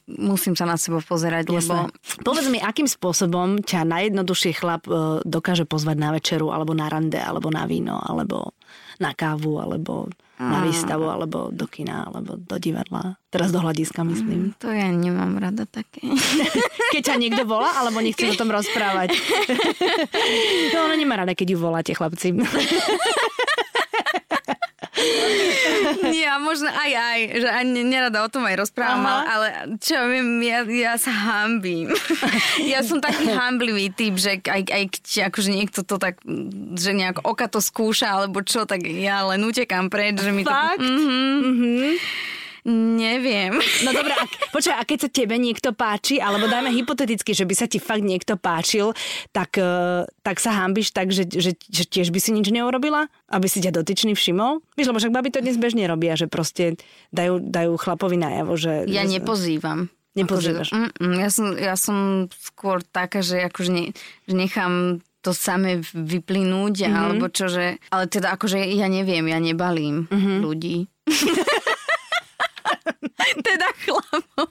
musím 0.06 0.54
sa 0.54 0.64
na 0.66 0.76
seba 0.76 1.00
pozerať, 1.00 1.50
lebo 1.50 1.88
Jasné. 1.88 2.22
Povedz 2.24 2.46
mi, 2.48 2.58
akým 2.60 2.86
spôsobom 2.86 3.60
ťa 3.62 3.86
najjednoduchšie 3.86 4.52
chlap 4.56 4.84
e, 4.86 5.24
dokáže 5.24 5.64
pozvať 5.64 5.96
na 5.96 6.10
večeru, 6.14 6.52
alebo 6.52 6.76
na 6.76 6.90
rande, 6.90 7.18
alebo 7.18 7.48
na 7.52 7.64
víno, 7.64 8.00
alebo 8.00 8.56
na 9.00 9.16
kávu, 9.16 9.60
alebo 9.60 10.12
na 10.40 10.64
výstavu, 10.64 11.04
alebo 11.04 11.52
do 11.52 11.68
kina, 11.68 12.08
alebo 12.08 12.40
do 12.40 12.56
divadla. 12.56 13.20
Teraz 13.28 13.52
do 13.52 13.60
hľadiska, 13.60 14.00
myslím. 14.08 14.56
to 14.56 14.72
ja 14.72 14.88
nemám 14.88 15.36
rada 15.36 15.68
také. 15.68 16.00
Keď 16.96 17.12
ťa 17.12 17.16
niekto 17.20 17.44
volá, 17.44 17.76
alebo 17.76 18.00
nechce 18.00 18.24
o 18.24 18.36
tom 18.36 18.48
rozprávať. 18.48 19.12
No, 20.70 20.86
ona 20.86 20.94
nemá 20.94 21.18
rada, 21.18 21.34
keď 21.34 21.56
ju 21.56 21.58
voláte, 21.58 21.90
chlapci. 21.90 22.30
Nie, 26.14 26.30
možno 26.40 26.68
aj 26.68 26.90
aj, 26.92 27.20
že 27.40 27.48
ani 27.48 27.80
nerada 27.84 28.24
o 28.24 28.28
tom 28.28 28.44
aj 28.44 28.56
rozprávam, 28.56 29.04
Aha. 29.04 29.24
ale, 29.26 29.46
čo 29.78 29.96
ja 29.96 30.04
viem, 30.06 30.40
ja, 30.42 30.60
ja 30.64 30.94
sa 30.96 31.10
hambím. 31.10 31.90
ja 32.72 32.80
som 32.80 33.00
taký 33.00 33.28
hamblivý 33.28 33.92
typ, 33.92 34.16
že 34.16 34.40
aj, 34.44 34.62
aj 34.68 34.82
akože 35.30 35.50
niekto 35.50 35.80
to 35.82 35.96
tak, 35.96 36.20
že 36.76 36.90
nejak 36.92 37.22
oka 37.24 37.46
to 37.46 37.60
skúša, 37.60 38.20
alebo 38.20 38.40
čo, 38.40 38.64
tak 38.64 38.84
ja 38.84 39.24
len 39.26 39.44
utekám 39.44 39.88
preč, 39.88 40.20
že 40.20 40.32
mi 40.32 40.42
Fakt? 40.42 40.78
to... 40.78 40.84
Mhm, 40.84 41.32
Mhm. 41.40 41.88
Neviem. 42.68 43.56
No 43.86 43.90
dobré, 43.94 44.12
a, 44.12 44.24
počkaj, 44.52 44.76
a 44.76 44.82
keď 44.84 44.98
sa 45.06 45.10
tebe 45.10 45.36
niekto 45.40 45.72
páči, 45.72 46.20
alebo 46.20 46.50
dajme 46.50 46.72
hypoteticky, 46.74 47.32
že 47.32 47.48
by 47.48 47.54
sa 47.56 47.66
ti 47.70 47.80
fakt 47.80 48.04
niekto 48.04 48.36
páčil, 48.36 48.92
tak, 49.32 49.56
eh, 49.56 50.04
tak 50.20 50.36
sa 50.42 50.52
hambíš 50.64 50.92
tak, 50.92 51.14
že, 51.14 51.24
že, 51.28 51.56
že 51.56 51.84
tiež 51.88 52.12
by 52.12 52.20
si 52.20 52.30
nič 52.36 52.52
neurobila? 52.52 53.08
Aby 53.30 53.46
si 53.48 53.64
ťa 53.64 53.72
dotyčný 53.72 54.12
všimol? 54.12 54.60
Vieš, 54.76 54.88
lebo 54.92 54.98
však 55.00 55.14
baby 55.14 55.30
to 55.32 55.44
dnes 55.44 55.56
bežne 55.56 55.84
robia, 55.88 56.18
že 56.18 56.26
proste 56.28 56.76
dajú, 57.14 57.40
dajú 57.40 57.78
chlapovi 57.80 58.20
najavo, 58.20 58.54
že... 58.58 58.84
Ja 58.90 59.06
nepozývam. 59.06 59.88
Nepozývaš. 60.18 60.74
Akože, 60.74 60.98
mm, 60.98 61.16
ja, 61.22 61.28
som, 61.30 61.46
ja 61.54 61.74
som 61.78 61.96
skôr 62.34 62.82
taká, 62.82 63.22
že 63.22 63.46
akože 63.46 63.70
ne, 63.70 63.84
že 64.26 64.34
nechám 64.34 64.98
to 65.20 65.36
samé 65.36 65.84
vyplynúť, 65.92 66.88
mm-hmm. 66.88 66.96
alebo 66.96 67.28
čo, 67.28 67.52
že... 67.52 67.76
Ale 67.92 68.08
teda 68.08 68.34
akože 68.34 68.56
ja 68.72 68.88
neviem, 68.88 69.28
ja 69.28 69.38
nebalím 69.38 70.08
mm-hmm. 70.08 70.36
ľudí. 70.40 70.88
teda 73.48 73.68
chlapov. 73.84 74.48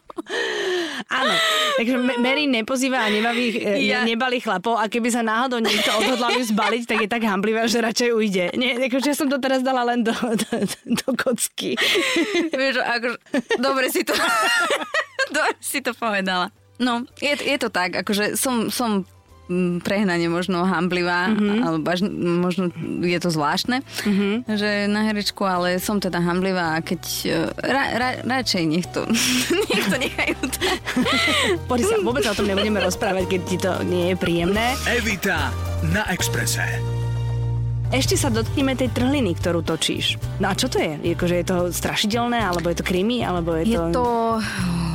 Áno, 1.10 1.34
takže 1.80 1.96
Mary 2.22 2.46
nepozýva 2.46 3.06
a 3.06 3.10
nebaví, 3.10 3.56
ja... 3.60 4.02
Ja- 4.02 4.06
nebali 4.06 4.40
chlapov 4.40 4.78
a 4.78 4.88
keby 4.88 5.10
sa 5.10 5.26
náhodou 5.26 5.60
niekto 5.60 5.90
odhodlal 5.96 6.38
ju 6.38 6.44
zbaliť, 6.50 6.84
tak 6.86 6.98
je 7.06 7.10
tak 7.10 7.24
hamblivá, 7.26 7.66
že 7.66 7.84
radšej 7.84 8.10
ujde. 8.14 8.46
Nie, 8.56 8.78
akože 8.90 9.12
ja 9.12 9.16
som 9.18 9.28
to 9.28 9.42
teraz 9.42 9.66
dala 9.66 9.84
len 9.84 10.06
do, 10.06 10.14
do, 10.14 10.50
do 10.86 11.08
kocky. 11.18 11.76
Vieš, 12.54 12.82
akože, 12.82 13.18
dobre 13.60 13.88
si 13.92 14.02
to... 14.06 14.14
dobre 15.36 15.58
si 15.60 15.80
to 15.84 15.92
povedala. 15.98 16.54
No, 16.80 17.04
je, 17.20 17.36
je 17.36 17.58
to 17.60 17.68
tak, 17.68 18.00
akože 18.00 18.40
som, 18.40 18.72
som 18.72 19.04
prehnane 19.82 20.30
možno 20.30 20.62
hamblivá, 20.64 21.34
mm-hmm. 21.34 21.60
alebo 21.66 21.86
až 21.90 22.06
možno 22.22 22.70
je 23.02 23.20
to 23.20 23.30
zvláštne, 23.34 23.82
mm-hmm. 23.82 24.34
že 24.46 24.86
na 24.86 25.10
herečku, 25.10 25.42
ale 25.42 25.82
som 25.82 25.98
teda 25.98 26.22
hamblivá 26.22 26.78
a 26.78 26.86
keď 26.86 27.02
eh, 27.26 27.50
ra, 27.66 27.84
ra, 27.98 28.10
radšej 28.24 28.64
nech 28.70 28.88
to, 28.94 29.04
nech 29.74 29.86
to 29.90 29.98
nechajú. 29.98 30.38
Poď 31.66 31.80
sa, 31.86 31.96
vôbec 32.06 32.24
o 32.30 32.34
tom 32.38 32.46
nebudeme 32.46 32.80
rozprávať, 32.80 33.26
keď 33.26 33.42
ti 33.50 33.58
to 33.58 33.72
nie 33.86 34.14
je 34.14 34.16
príjemné. 34.16 34.78
Evita 34.86 35.50
na 35.92 36.06
Exprese. 36.14 37.00
Ešte 37.90 38.14
sa 38.22 38.30
dotkneme 38.30 38.78
tej 38.78 38.94
trhliny, 38.94 39.34
ktorú 39.34 39.66
točíš. 39.66 40.22
No 40.38 40.54
a 40.54 40.54
čo 40.54 40.70
to 40.70 40.78
je? 40.78 41.18
Akože 41.18 41.42
je 41.42 41.46
to 41.50 41.58
strašidelné, 41.74 42.38
alebo 42.38 42.70
je 42.70 42.78
to 42.78 42.86
krimi, 42.86 43.26
alebo 43.26 43.58
je, 43.58 43.74
Je 43.74 43.82
to 43.90 44.38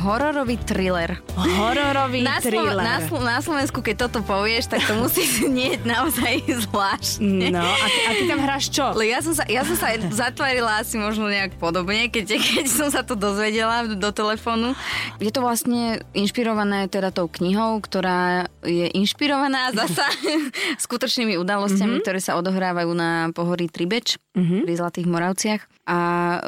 hororový 0.05 0.61
thriller. 0.61 1.17
hororový 1.33 2.21
Na, 2.21 2.37
Slo- 2.37 2.45
thriller. 2.45 2.77
na, 2.77 2.95
Slo- 3.01 3.25
na 3.25 3.41
Slovensku, 3.41 3.81
keď 3.81 4.05
toto 4.05 4.21
povieš, 4.21 4.69
tak 4.69 4.85
to 4.85 4.93
musí 5.01 5.25
znieť 5.25 5.81
naozaj 5.81 6.45
zvláštne. 6.45 7.49
No, 7.49 7.65
a 7.65 7.85
ty, 7.89 7.99
a 8.05 8.11
ty 8.13 8.23
tam 8.29 8.39
hráš 8.45 8.69
čo? 8.69 8.93
Ale 8.93 9.09
ja 9.09 9.25
som 9.25 9.33
sa, 9.33 9.49
ja 9.49 9.65
som 9.65 9.73
sa 9.73 9.97
zatvarila 9.97 10.85
asi 10.85 11.01
možno 11.01 11.25
nejak 11.25 11.57
podobne, 11.57 12.13
keď, 12.13 12.37
keď 12.37 12.65
som 12.69 12.93
sa 12.93 13.01
to 13.01 13.17
dozvedela 13.17 13.89
do 13.89 14.09
telefónu. 14.13 14.77
Je 15.17 15.33
to 15.33 15.41
vlastne 15.41 16.05
inšpirované 16.13 16.85
teda 16.85 17.09
tou 17.09 17.25
knihou, 17.25 17.81
ktorá 17.81 18.45
je 18.61 18.93
inšpirovaná 18.93 19.73
zasa 19.73 20.05
skutočnými 20.85 21.33
udalosťami, 21.41 21.97
mm-hmm. 21.97 22.05
ktoré 22.05 22.19
sa 22.21 22.37
odohrávajú 22.37 22.93
na 22.93 23.33
pohorí 23.33 23.65
Tribeč 23.65 24.21
mm-hmm. 24.35 24.61
pri 24.67 24.73
Zlatých 24.75 25.07
Moravciach. 25.07 25.61
A 25.85 25.99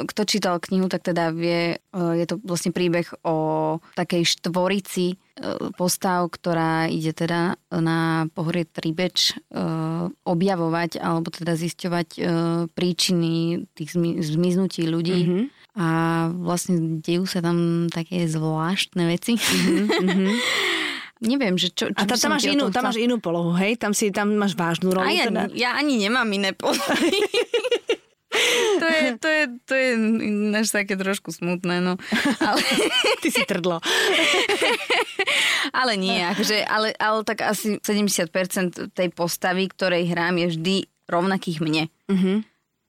kto 0.03 0.21
čítal 0.27 0.59
knihu, 0.59 0.91
tak 0.91 1.05
teda 1.07 1.31
vie, 1.31 1.77
e, 1.77 2.03
je 2.19 2.25
to 2.27 2.41
vlastne 2.43 2.75
príbeh 2.75 3.07
o 3.23 3.77
takej 3.95 4.27
štvorici 4.37 5.13
e, 5.13 5.15
postav, 5.77 6.27
ktorá 6.29 6.91
ide 6.91 7.15
teda 7.15 7.55
na 7.71 8.27
pohorie 8.33 8.67
Tribeč 8.67 9.33
e, 9.33 9.63
objavovať 10.25 10.99
alebo 10.99 11.29
teda 11.31 11.55
zisťovať 11.55 12.09
príčiny 12.73 13.65
tých 13.77 13.89
zmi- 13.95 14.19
zmiznutí 14.19 14.83
ľudí. 14.89 15.19
Mm-hmm. 15.23 15.45
A 15.77 15.87
vlastne 16.33 16.97
dejú 17.05 17.29
sa 17.29 17.39
tam 17.39 17.85
také 17.93 18.25
zvláštne 18.25 19.05
veci. 19.05 19.37
Mm-hmm. 19.37 20.33
Neviem, 21.23 21.57
že 21.57 21.73
čo, 21.73 21.89
čo 21.89 21.97
A 21.97 22.05
tam, 22.05 22.29
máš 22.29 22.45
inú, 22.45 22.69
tam 22.69 22.85
máš 22.85 23.01
inú 23.01 23.17
polohu, 23.17 23.55
hej? 23.57 23.77
Tam, 23.81 23.91
si, 23.91 24.13
tam 24.13 24.37
máš 24.37 24.53
vážnu 24.53 24.93
rolu. 24.93 25.07
a 25.07 25.13
ja, 25.13 25.25
teda. 25.29 25.49
ja 25.57 25.73
ani 25.73 25.97
nemám 25.97 26.29
iné 26.29 26.53
polohy. 26.53 27.17
to, 28.81 28.85
je, 28.85 29.03
to, 29.17 29.27
je, 29.27 29.43
to 29.65 29.73
je 29.73 29.89
ináč 30.29 30.69
také 30.69 30.93
trošku 30.93 31.33
smutné, 31.33 31.81
no. 31.81 31.97
Ale, 32.37 32.59
Ty 33.25 33.29
si 33.33 33.41
trdlo. 33.49 33.81
ale 35.73 35.93
nie, 35.97 36.21
akože, 36.21 36.61
ale, 36.67 36.93
ale 36.97 37.25
tak 37.25 37.41
asi 37.41 37.81
70% 37.81 38.93
tej 38.93 39.09
postavy, 39.09 39.65
ktorej 39.71 40.11
hrám, 40.13 40.37
je 40.37 40.47
vždy 40.53 40.75
rovnakých 41.07 41.57
mne. 41.63 41.83
Uh-huh. 42.11 42.43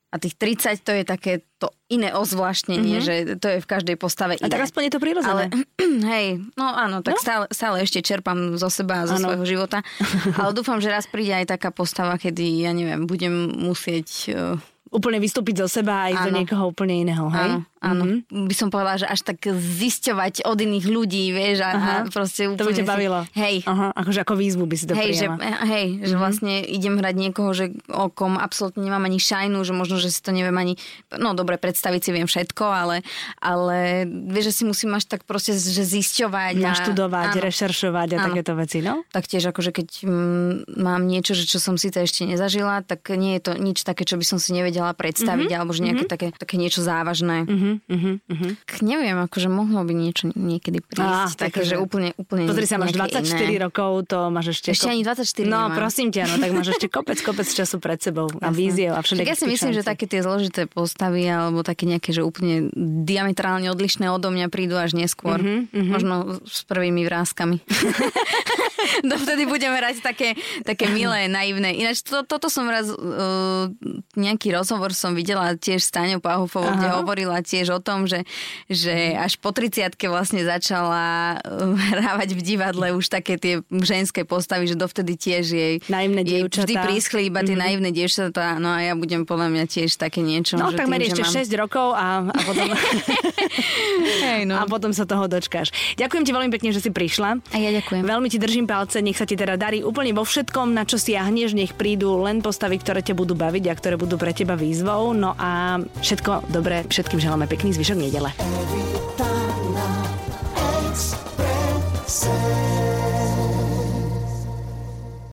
A 0.08 0.16
tých 0.16 0.40
30 0.40 0.80
to 0.80 0.92
je 0.96 1.04
také 1.04 1.44
to 1.60 1.68
iné 1.92 2.16
ozvláštnenie, 2.16 2.96
mm-hmm. 2.96 3.04
že 3.04 3.14
to 3.36 3.46
je 3.52 3.58
v 3.60 3.68
každej 3.68 3.96
postave 4.00 4.40
A 4.40 4.46
iné. 4.46 4.48
tak 4.48 4.64
aspoň 4.64 4.88
je 4.88 4.92
to 4.96 5.00
prirodzené. 5.04 5.52
Ale 5.52 5.68
hej, 6.16 6.26
no 6.56 6.64
áno, 6.64 7.04
tak 7.04 7.16
No. 7.16 7.20
Stále, 7.20 7.44
stále 7.52 7.76
ešte 7.84 8.00
čerpám 8.00 8.56
zo 8.56 8.72
seba 8.72 9.04
a 9.04 9.08
zo 9.10 9.20
Áno. 9.20 9.28
svojho 9.28 9.44
života. 9.44 9.84
Ale 10.40 10.56
dúfam, 10.56 10.80
že 10.80 10.88
raz 10.88 11.04
príde 11.04 11.36
aj 11.36 11.52
taká 11.52 11.68
postava, 11.68 12.16
kedy, 12.16 12.64
ja 12.64 12.72
neviem, 12.72 13.04
budem 13.04 13.52
musieť 13.52 14.08
uh, 14.32 14.56
úplne 14.90 15.18
vystúpiť 15.18 15.60
zo 15.60 15.68
seba 15.70 16.06
aj 16.06 16.24
do 16.24 16.30
niekoho 16.32 16.64
úplne 16.66 17.00
iného, 17.00 17.28
hej? 17.28 17.50
Áno, 17.50 17.58
áno. 17.78 18.04
Mm-hmm. 18.04 18.44
By 18.44 18.54
som 18.54 18.68
povedala, 18.68 18.96
že 18.96 19.06
až 19.06 19.20
tak 19.22 19.38
zisťovať 19.44 20.42
od 20.42 20.58
iných 20.58 20.86
ľudí, 20.86 21.30
vieš, 21.30 21.60
a, 21.60 21.70
a 21.70 21.92
proste 22.06 22.46
úplne 22.46 22.58
To 22.58 22.66
by 22.66 22.74
ťa 22.74 22.86
bavilo. 22.86 23.18
Si, 23.24 23.36
hej. 23.36 23.56
Aha, 23.64 23.92
akože 23.92 24.18
ako 24.20 24.34
výzvu 24.34 24.64
by 24.64 24.74
si 24.74 24.84
to 24.84 24.92
hej, 24.92 25.12
že, 25.14 25.26
prijala. 25.26 25.64
hej, 25.64 25.86
že 26.02 26.14
Mhm. 26.14 26.20
vlastne 26.20 26.52
idem 26.62 26.94
hrať 26.94 27.14
niekoho, 27.16 27.50
že 27.50 27.64
o 27.88 28.08
kom 28.08 28.34
absolútne 28.34 28.80
nemám 28.80 29.02
ani 29.02 29.18
šajnu, 29.18 29.58
že 29.60 29.72
možno, 29.72 29.96
že 29.96 30.08
si 30.08 30.18
to 30.18 30.30
neviem 30.30 30.54
ani, 30.54 30.74
no 31.12 31.32
dobre, 31.32 31.56
predstaviť 31.56 32.00
si 32.00 32.10
viem 32.10 32.24
všetko, 32.24 32.64
ale, 32.64 32.96
ale 33.38 34.04
vieš, 34.06 34.44
že 34.48 34.54
si 34.54 34.64
musím 34.64 34.92
až 34.92 35.06
tak 35.06 35.22
proste, 35.22 35.52
že 35.52 35.82
zisťovať. 35.82 36.54
a- 36.56 36.66
Naštudovať, 36.68 37.30
áno. 37.32 37.42
rešeršovať 37.42 38.08
a 38.10 38.16
Áno. 38.16 38.24
takéto 38.28 38.52
veci, 38.54 38.78
no? 38.78 39.02
Taktiež 39.08 39.42
akože 39.46 39.70
keď 39.70 39.88
mm, 40.02 40.52
mám 40.76 41.02
niečo, 41.04 41.32
že 41.32 41.44
čo 41.44 41.58
som 41.58 41.74
si 41.74 41.88
to 41.88 41.98
ešte 41.98 42.22
nezažila, 42.22 42.80
tak 42.80 43.02
nie 43.12 43.34
je 43.38 43.42
to 43.42 43.52
nič 43.54 43.82
také, 43.82 44.04
čo 44.04 44.14
by 44.14 44.24
som 44.24 44.38
si 44.38 44.52
nevedela 44.52 44.77
predstaviť, 44.88 45.26
Mhm, 45.40 45.48
mm-hmm. 45.48 45.60
alebo 45.60 45.70
že 45.70 45.80
nejaké 45.80 45.96
mm-hmm. 46.00 46.12
také, 46.12 46.26
také 46.32 46.54
niečo 46.54 46.80
závažné. 46.80 47.36
Uh-huh. 47.44 48.18
K- 48.64 48.80
Neviem, 48.80 49.18
akože 49.20 49.48
mohlo 49.48 49.80
by 49.80 49.92
niečo 49.92 50.30
niekedy 50.30 50.78
prísť. 50.80 51.36
Á, 51.36 51.42
také, 51.42 51.62
že 51.62 51.76
úplne, 51.76 52.14
úplne 52.14 52.46
Pozri 52.46 52.64
sa, 52.64 52.76
máš 52.76 52.92
nejaké 52.92 53.20
24 53.20 53.28
iné. 53.44 53.58
rokov, 53.60 53.90
to 54.06 54.18
máš 54.28 54.46
ešte... 54.54 54.68
Ešte 54.70 54.88
ani 54.88 55.02
24 55.02 55.44
No, 55.44 55.66
nemám. 55.66 55.76
prosím 55.76 56.08
ťa, 56.08 56.22
no 56.24 56.34
tak 56.36 56.50
máš 56.52 56.68
ešte 56.72 56.86
kopec, 56.86 57.18
kopec 57.18 57.46
času 57.46 57.76
pred 57.76 57.98
sebou 57.98 58.26
a 58.34 58.48
víziev 58.48 58.92
a 58.92 59.00
Tak 59.00 59.06
všetky 59.08 59.24
ja 59.24 59.34
si 59.34 59.46
myslím, 59.46 59.72
že 59.72 59.82
také 59.82 60.04
tie 60.04 60.20
zložité 60.20 60.64
postavy 60.64 61.24
alebo 61.24 61.60
také 61.60 61.84
nejaké, 61.84 62.10
že 62.10 62.20
úplne 62.20 62.68
diametrálne 63.02 63.66
odlišné 63.66 64.06
odo 64.06 64.28
mňa 64.28 64.46
prídu 64.46 64.74
až 64.74 64.94
neskôr. 64.94 65.36
Mhm, 65.36 65.56
Mm-hmm, 65.68 65.90
Možno 65.90 66.14
s 66.44 66.62
prvými 66.62 67.02
vrázkami. 67.02 67.60
Dovtedy 69.04 69.44
budeme 69.44 69.76
hrať 69.76 70.00
také, 70.00 70.28
také 70.62 70.88
milé, 70.88 71.26
naivné. 71.26 71.74
Ináč 71.74 72.02
to, 72.02 72.22
toto 72.22 72.48
som 72.48 72.66
raz, 72.66 72.88
uh, 72.88 73.68
nejaký 74.14 74.50
rozhovor 74.68 74.92
som 74.92 75.16
videla 75.16 75.56
tiež 75.56 75.80
s 75.80 75.88
Táňou 75.88 76.20
Pahufovou, 76.20 76.68
kde 76.76 76.92
hovorila 76.92 77.40
tiež 77.40 77.72
o 77.72 77.80
tom, 77.80 78.04
že, 78.04 78.28
že 78.68 79.16
až 79.16 79.40
po 79.40 79.48
30 79.48 79.96
vlastne 80.12 80.44
začala 80.44 81.40
uh, 81.40 81.72
hrávať 81.96 82.36
v 82.36 82.40
divadle 82.44 82.92
už 82.92 83.08
také 83.08 83.40
tie 83.40 83.64
ženské 83.72 84.28
postavy, 84.28 84.68
že 84.68 84.76
dovtedy 84.76 85.16
tiež 85.16 85.44
jej, 85.48 85.74
Naivné 85.88 86.20
jej 86.20 86.44
vždy 86.44 86.76
prískli 86.84 87.32
iba 87.32 87.40
tie 87.40 87.56
mm-hmm. 87.56 87.64
naivné 87.64 87.88
dievčatá, 87.96 88.60
no 88.60 88.68
a 88.68 88.84
ja 88.84 88.92
budem 88.92 89.24
podľa 89.24 89.48
mňa 89.56 89.64
tiež 89.72 89.96
také 89.96 90.20
niečo. 90.20 90.60
No, 90.60 90.68
že 90.68 90.84
takmer 90.84 91.00
tým, 91.00 91.16
ešte 91.16 91.24
mám... 91.24 91.32
6 91.48 91.62
rokov 91.64 91.88
a, 91.96 92.28
a, 92.28 92.40
potom, 92.44 92.68
Hej, 94.28 94.42
no. 94.44 94.60
a 94.60 94.68
potom 94.68 94.92
sa 94.92 95.08
toho 95.08 95.24
dočkáš. 95.32 95.72
Ďakujem 95.96 96.28
ti 96.28 96.32
veľmi 96.36 96.52
pekne, 96.52 96.76
že 96.76 96.84
si 96.84 96.92
prišla. 96.92 97.40
A 97.40 97.56
ja 97.56 97.72
ďakujem. 97.72 98.04
Veľmi 98.04 98.28
ti 98.28 98.36
držím 98.36 98.68
palce, 98.68 99.00
nech 99.00 99.16
sa 99.16 99.24
ti 99.24 99.32
teda 99.32 99.56
darí 99.56 99.80
úplne 99.80 100.12
vo 100.12 100.28
všetkom, 100.28 100.76
na 100.76 100.84
čo 100.84 101.00
siahneš, 101.00 101.56
nech 101.56 101.72
prídu 101.72 102.20
len 102.20 102.44
postavy, 102.44 102.76
ktoré 102.76 103.00
ťa 103.00 103.16
budú 103.16 103.32
baviť 103.32 103.64
a 103.70 103.72
ktoré 103.72 103.94
budú 103.96 104.20
pre 104.20 104.34
teba 104.34 104.57
výzvou. 104.58 105.14
No 105.14 105.38
a 105.38 105.78
všetko 106.02 106.50
dobré, 106.50 106.82
všetkým 106.90 107.22
želáme 107.22 107.46
pekný 107.46 107.72
zvyšok 107.78 107.98
nedele. 107.98 108.30